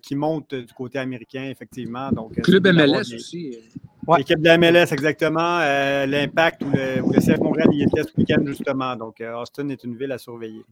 [0.01, 2.09] qui monte du côté américain, effectivement.
[2.13, 3.57] Donc, Club MLS aussi.
[4.17, 5.59] L'équipe de la MLS, exactement.
[6.05, 8.95] L'Impact ou le, ou le CF Montréal y était ce week-end, justement.
[8.95, 10.63] Donc, Austin est une ville à surveiller.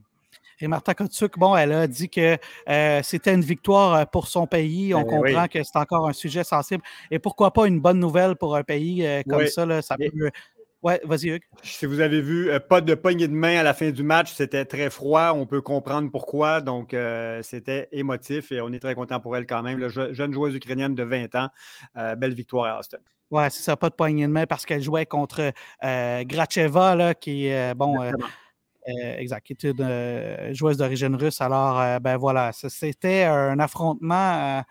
[0.60, 2.38] Et Martha Kotsuk, bon, elle a dit que
[2.70, 4.94] euh, c'était une victoire euh, pour son pays.
[4.94, 6.84] On ben comprend que c'est encore un sujet sensible.
[7.12, 9.66] Et pourquoi pas une bonne nouvelle pour un pays euh, comme ça?
[9.66, 10.30] Là, ça peut...
[10.82, 11.44] Ouais, vas-y, Hugues.
[11.64, 14.66] Si vous avez vu, pas de poignée de main à la fin du match, c'était
[14.66, 15.32] très froid.
[15.34, 16.60] On peut comprendre pourquoi.
[16.60, 16.94] Donc,
[17.42, 19.80] c'était émotif et on est très content pour elle quand même.
[19.80, 21.48] La jeune joueuse ukrainienne de 20 ans.
[22.18, 22.98] belle victoire à Austin.
[23.32, 27.48] Ouais, c'est ça, pas de poignée de main parce qu'elle jouait contre Gracheva, là, qui
[27.48, 27.98] est, bon,
[28.88, 31.40] euh, exact, qui est une euh, joueuse d'origine russe.
[31.40, 34.64] Alors, euh, ben voilà, c'était un affrontement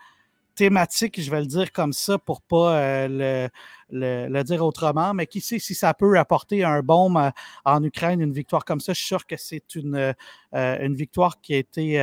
[0.55, 3.49] thématique, je vais le dire comme ça pour pas le,
[3.89, 7.31] le, dire autrement, mais qui sait si ça peut apporter un baume
[7.65, 8.93] en Ukraine, une victoire comme ça.
[8.93, 10.13] Je suis sûr que c'est une,
[10.53, 11.99] une victoire qui a été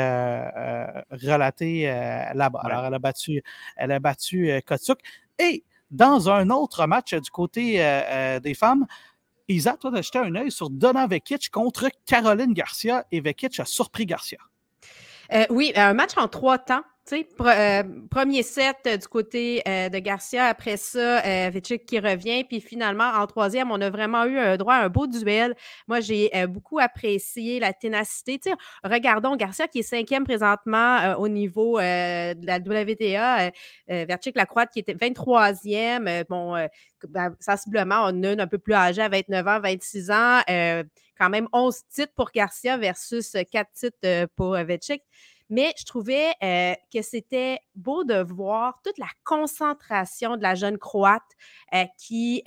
[1.13, 1.85] relatée
[2.35, 2.61] là-bas.
[2.65, 3.41] Alors, elle a battu,
[3.77, 4.99] elle a battu Kotsuk.
[5.39, 7.75] Et dans un autre match du côté
[8.43, 8.85] des femmes,
[9.51, 13.65] Isa, toi, as jeté un œil sur Donna Vekic contre Caroline Garcia et Vekic a
[13.65, 14.39] surpris Garcia.
[15.33, 16.83] Euh, oui, un match en trois temps.
[17.13, 23.11] Euh, premier set euh, du côté de Garcia, après ça, Vekic qui revient, puis finalement,
[23.15, 25.55] en troisième, on a vraiment eu un droit à un beau duel.
[25.89, 28.41] Moi, j'ai beaucoup apprécié la ténacité.
[28.85, 33.51] regardons Garcia qui est cinquième présentement au niveau de la WTA,
[33.89, 36.25] Verchik Lacroix qui était 23e.
[36.29, 36.57] bon,
[37.09, 40.41] ben, sensiblement, on a une un peu plus âgée à 29 ans, 26 ans.
[40.51, 40.85] Euh,
[41.19, 45.03] quand même 11 titres pour Garcia versus 4 titres euh, pour euh, Vetchik.
[45.51, 51.23] Mais je trouvais que c'était beau de voir toute la concentration de la jeune Croate
[51.99, 52.43] qui,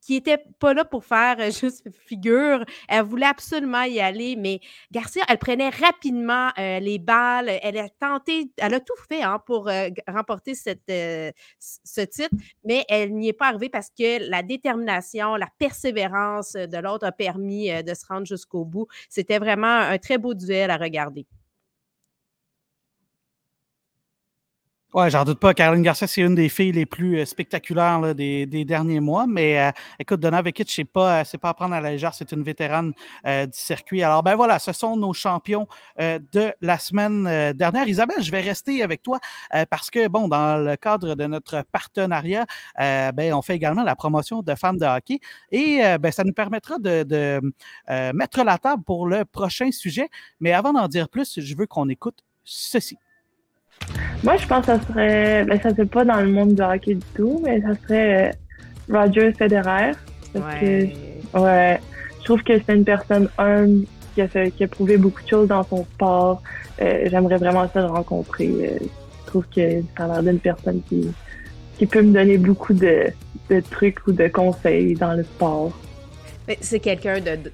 [0.00, 2.64] qui n'était pas là pour faire euh, juste figure.
[2.88, 4.60] Elle voulait absolument y aller, mais
[4.90, 7.50] Garcia, elle prenait rapidement euh, les balles.
[7.62, 13.14] Elle a tenté, elle a tout fait hein, pour euh, remporter ce titre, mais elle
[13.14, 17.94] n'y est pas arrivée parce que la détermination, la persévérance de l'autre a permis de
[17.94, 18.86] se rendre jusqu'au bout.
[19.08, 21.26] C'était vraiment un très beau duel à regarder.
[24.92, 25.54] Oui, j'en doute pas.
[25.54, 29.24] Caroline Garcia, c'est une des filles les plus euh, spectaculaires des, derniers mois.
[29.28, 29.70] Mais euh,
[30.00, 32.12] écoute, Donna Vekic, c'est pas, euh, c'est pas à prendre à la légère.
[32.12, 32.92] C'est une vétérane
[33.24, 34.02] du circuit.
[34.02, 35.68] Alors, ben voilà, ce sont nos champions
[35.98, 37.86] de la semaine dernière.
[37.86, 39.20] Isabelle, je vais rester avec toi
[39.70, 44.42] parce que, bon, dans le cadre de notre partenariat, ben, on fait également la promotion
[44.42, 45.20] de femmes de hockey
[45.52, 47.40] et ben, ça nous permettra de, de
[48.12, 50.08] mettre la table pour le prochain sujet.
[50.40, 52.96] Mais avant d'en dire plus, je veux qu'on écoute ceci.
[54.22, 56.94] Moi, je pense que ça serait, ben, ça serait pas dans le monde du hockey
[56.94, 58.32] du tout, mais ça serait euh,
[58.92, 59.92] Roger Federer.
[60.32, 60.84] Parce que,
[61.38, 61.80] ouais,
[62.18, 65.28] je trouve que c'est une personne humble qui a, fait, qui a prouvé beaucoup de
[65.28, 66.42] choses dans son sport.
[66.80, 68.48] Euh, j'aimerais vraiment ça le rencontrer.
[68.48, 71.08] Euh, je trouve que ça a l'air d'une personne qui,
[71.78, 73.06] qui peut me donner beaucoup de,
[73.48, 75.72] de trucs ou de conseils dans le sport.
[76.60, 77.52] C'est quelqu'un de, de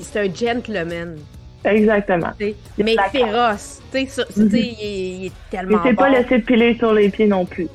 [0.00, 1.16] c'est un gentleman.
[1.64, 2.30] Exactement.
[2.78, 3.80] mais féroce.
[3.92, 4.50] Tu sais, mhm.
[4.52, 5.78] il, est tellement.
[5.84, 7.68] Il s'est pas laissé piler sur les pieds non plus.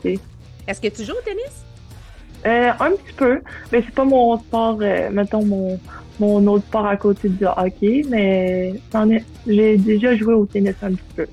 [0.67, 1.63] Est-ce que tu joues au tennis?
[2.45, 3.41] Euh, un petit peu.
[3.71, 5.79] Mais c'est pas mon sport, euh, mettons, mon,
[6.19, 8.75] mon autre sport à côté du hockey, mais
[9.45, 11.27] j'ai déjà joué au tennis un petit peu.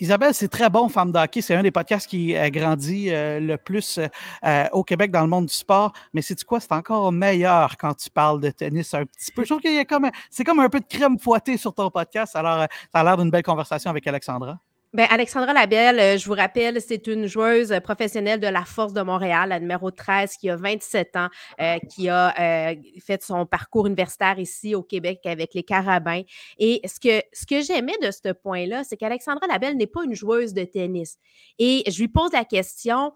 [0.00, 1.42] Isabelle, c'est très bon, Femme d'hockey.
[1.42, 4.00] C'est un des podcasts qui a grandi euh, le plus
[4.44, 5.92] euh, au Québec dans le monde du sport.
[6.14, 6.58] Mais c'est quoi?
[6.58, 9.42] C'est encore meilleur quand tu parles de tennis un petit peu.
[9.42, 11.90] Je trouve qu'il y a comme, c'est comme un peu de crème fouettée sur ton
[11.90, 12.34] podcast.
[12.34, 14.58] Alors, euh, ça a l'air d'une belle conversation avec Alexandra.
[14.92, 19.02] Bien, Alexandra Labelle, euh, je vous rappelle, c'est une joueuse professionnelle de la Force de
[19.02, 21.28] Montréal, la numéro 13, qui a 27 ans,
[21.60, 26.22] euh, qui a euh, fait son parcours universitaire ici au Québec avec les Carabins.
[26.58, 30.16] Et ce que, ce que j'aimais de ce point-là, c'est qu'Alexandra Labelle n'est pas une
[30.16, 31.18] joueuse de tennis.
[31.60, 33.12] Et je lui pose la question,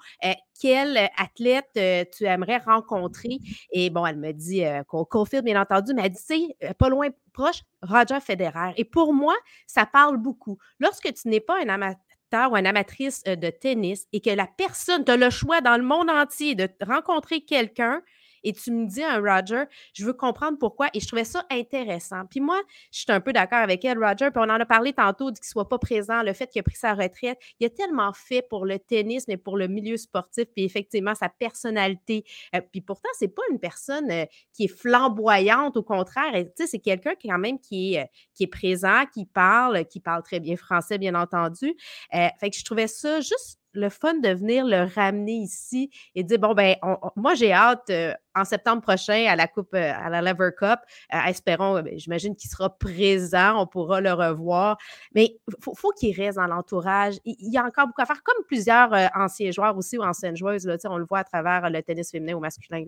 [0.60, 1.72] quel athlète
[2.16, 3.40] tu aimerais rencontrer?
[3.72, 8.20] Et bon, elle me dit, confirme bien entendu, mais elle dit, pas loin, proche, Roger
[8.20, 8.72] Federer.
[8.76, 9.34] Et pour moi,
[9.66, 10.58] ça parle beaucoup.
[10.78, 15.04] Lorsque tu n'es pas un amateur ou une amatrice de tennis et que la personne,
[15.04, 18.00] tu as le choix dans le monde entier de rencontrer quelqu'un
[18.44, 19.64] et tu me dis un Roger,
[19.94, 20.88] je veux comprendre pourquoi.
[20.94, 22.22] Et je trouvais ça intéressant.
[22.30, 22.60] Puis moi,
[22.92, 24.30] je suis un peu d'accord avec elle, Roger.
[24.30, 26.62] Puis on en a parlé tantôt qu'il ne soit pas présent, le fait qu'il a
[26.62, 27.38] pris sa retraite.
[27.58, 30.44] Il a tellement fait pour le tennis, mais pour le milieu sportif.
[30.54, 32.24] Puis effectivement, sa personnalité.
[32.54, 35.76] Euh, puis pourtant, c'est pas une personne euh, qui est flamboyante.
[35.76, 40.00] Au contraire, c'est quelqu'un quand même, qui est, euh, qui est présent, qui parle, qui
[40.00, 41.74] parle très bien français, bien entendu.
[42.12, 46.38] fait que je trouvais ça juste le fun de venir le ramener ici et dire
[46.38, 46.76] bon ben
[47.16, 50.78] moi j'ai hâte euh, en septembre prochain à la coupe euh, à la Lever Cup.
[51.12, 54.78] Euh, espérons ben, j'imagine qu'il sera présent on pourra le revoir.
[55.14, 57.16] Mais faut, faut qu'il reste dans l'entourage.
[57.24, 60.66] Il, y a encore beaucoup à faire comme plusieurs anciens joueurs aussi ou anciennes joueuses
[60.66, 62.84] là, on le voit à travers le tennis féminin ou masculin.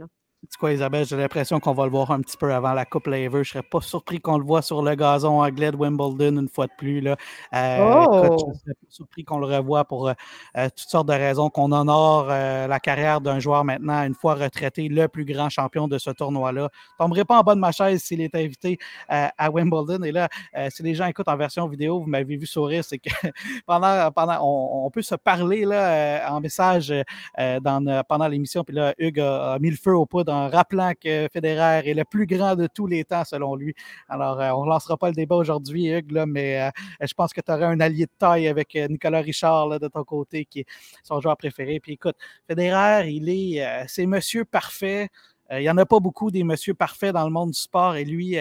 [0.48, 1.04] C'est quoi, Isabelle?
[1.04, 3.42] J'ai l'impression qu'on va le voir un petit peu avant la Coupe Laver.
[3.42, 6.66] Je serais pas surpris qu'on le voit sur le gazon anglais de Wimbledon une fois
[6.66, 7.00] de plus.
[7.00, 7.16] Là.
[7.54, 8.36] Euh, oh!
[8.54, 10.12] je serais pas surpris qu'on le revoie pour euh,
[10.56, 14.88] euh, toutes sortes de raisons, qu'on honore la carrière d'un joueur maintenant, une fois retraité,
[14.88, 16.68] le plus grand champion de ce tournoi-là.
[16.72, 18.78] Je tomberai pas en bas de ma chaise s'il est invité
[19.08, 20.02] à Wimbledon.
[20.04, 20.28] Et là,
[20.70, 23.10] si les gens écoutent en version vidéo, vous m'avez vu sourire, c'est que
[23.66, 26.92] pendant, pendant on, peut se parler là, en message
[27.36, 28.64] dans, pendant l'émission.
[28.64, 31.94] Puis là, Hugues a, a mis le feu au poudre en rappelant que Federer est
[31.94, 33.74] le plus grand de tous les temps, selon lui.
[34.08, 36.70] Alors, euh, on ne lancera pas le débat aujourd'hui, Hugues, mais euh,
[37.00, 40.04] je pense que tu aurais un allié de taille avec euh, Nicolas Richard de ton
[40.04, 40.66] côté, qui est
[41.02, 41.80] son joueur préféré.
[41.80, 42.16] Puis écoute,
[42.48, 45.08] Federer, il est, c'est monsieur parfait.
[45.50, 47.96] il n'y en a pas beaucoup des monsieur parfaits dans le monde du sport.
[47.96, 48.36] Et lui,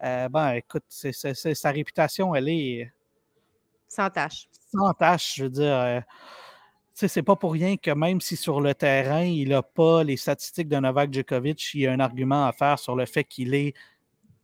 [0.00, 2.92] ben, écoute, sa réputation, elle est.
[3.88, 4.48] Sans tâche.
[4.70, 6.02] Sans tâche, je veux dire
[7.08, 10.68] c'est pas pour rien que même si sur le terrain, il n'a pas les statistiques
[10.68, 13.74] de Novak Djokovic, il y a un argument à faire sur le fait qu'il est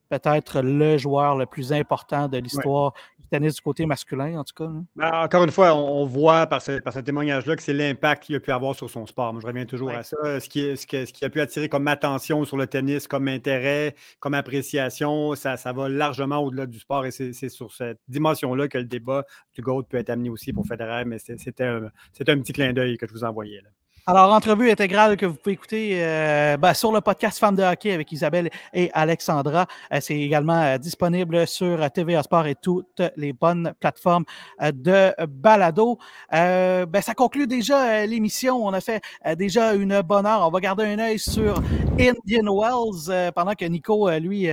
[0.09, 2.95] peut-être le joueur le plus important de l'histoire
[3.29, 4.71] tennis du côté masculin, en tout cas.
[4.97, 8.51] Ben, encore une fois, on, voit par ce, témoignage-là que c'est l'impact qu'il a pu
[8.51, 9.33] avoir sur son sport.
[9.33, 10.41] Moi, je reviens toujours à ça.
[10.41, 14.35] Ce qui, ce, qui, a pu attirer comme attention sur le tennis, comme intérêt, comme
[14.35, 18.85] appréciation, ça, ça va largement au-delà du sport et c'est sur cette dimension-là que le
[18.85, 19.25] débat
[19.55, 22.97] du GOAT peut être amené aussi pour Federer, mais c'était un, un petit clin d'œil
[22.97, 23.61] que je vous envoyais.
[23.61, 23.71] Là.
[24.11, 27.93] Alors, entrevue intégrale que vous pouvez écouter euh, ben, sur le podcast Femmes de hockey
[27.93, 29.67] avec Isabelle et Alexandra.
[29.93, 34.25] Euh, c'est également euh, disponible sur TVA Sport et toutes les bonnes plateformes
[34.73, 35.99] de balado.
[36.33, 38.65] ben, ça conclut déjà l'émission.
[38.65, 39.03] On a fait
[39.37, 40.41] déjà une bonne heure.
[40.41, 41.63] On va garder un œil sur
[42.01, 44.49] Indian Wells pendant que Nico, lui,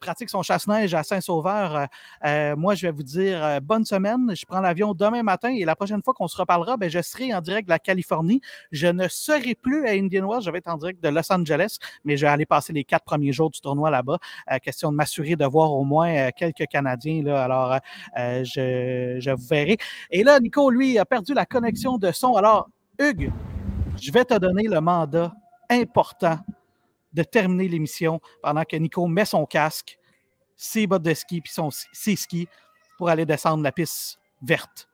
[0.00, 1.86] pratique son chasse-neige à Saint-Sauveur.
[2.56, 4.32] moi, je vais vous dire bonne semaine.
[4.34, 7.32] Je prends l'avion demain matin et la prochaine fois qu'on se reparlera, ben, je serai
[7.32, 8.40] en direct de la Californie.
[8.88, 10.42] Ne serai plus à Indian Wells.
[10.42, 13.04] Je vais être en direct de Los Angeles, mais je vais aller passer les quatre
[13.04, 14.18] premiers jours du tournoi là-bas.
[14.62, 17.22] question de m'assurer de voir au moins quelques Canadiens.
[17.22, 17.44] Là.
[17.44, 17.78] Alors,
[18.16, 19.76] je, je vous verrai.
[20.10, 22.34] Et là, Nico, lui, a perdu la connexion de son.
[22.34, 22.68] Alors,
[22.98, 23.32] Hugues,
[24.00, 25.32] je vais te donner le mandat
[25.70, 26.38] important
[27.12, 29.98] de terminer l'émission pendant que Nico met son casque,
[30.56, 32.48] ses bottes de ski puis son, ses skis
[32.96, 34.88] pour aller descendre la piste verte.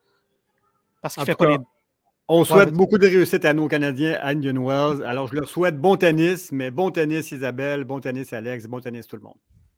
[1.03, 1.59] Parce qu'il fait pas les...
[2.27, 5.05] On souhaite beaucoup de réussite à nos Canadiens à Indian Wells.
[5.05, 9.07] Alors, je leur souhaite bon tennis, mais bon tennis Isabelle, bon tennis Alex, bon tennis
[9.07, 9.37] tout le monde.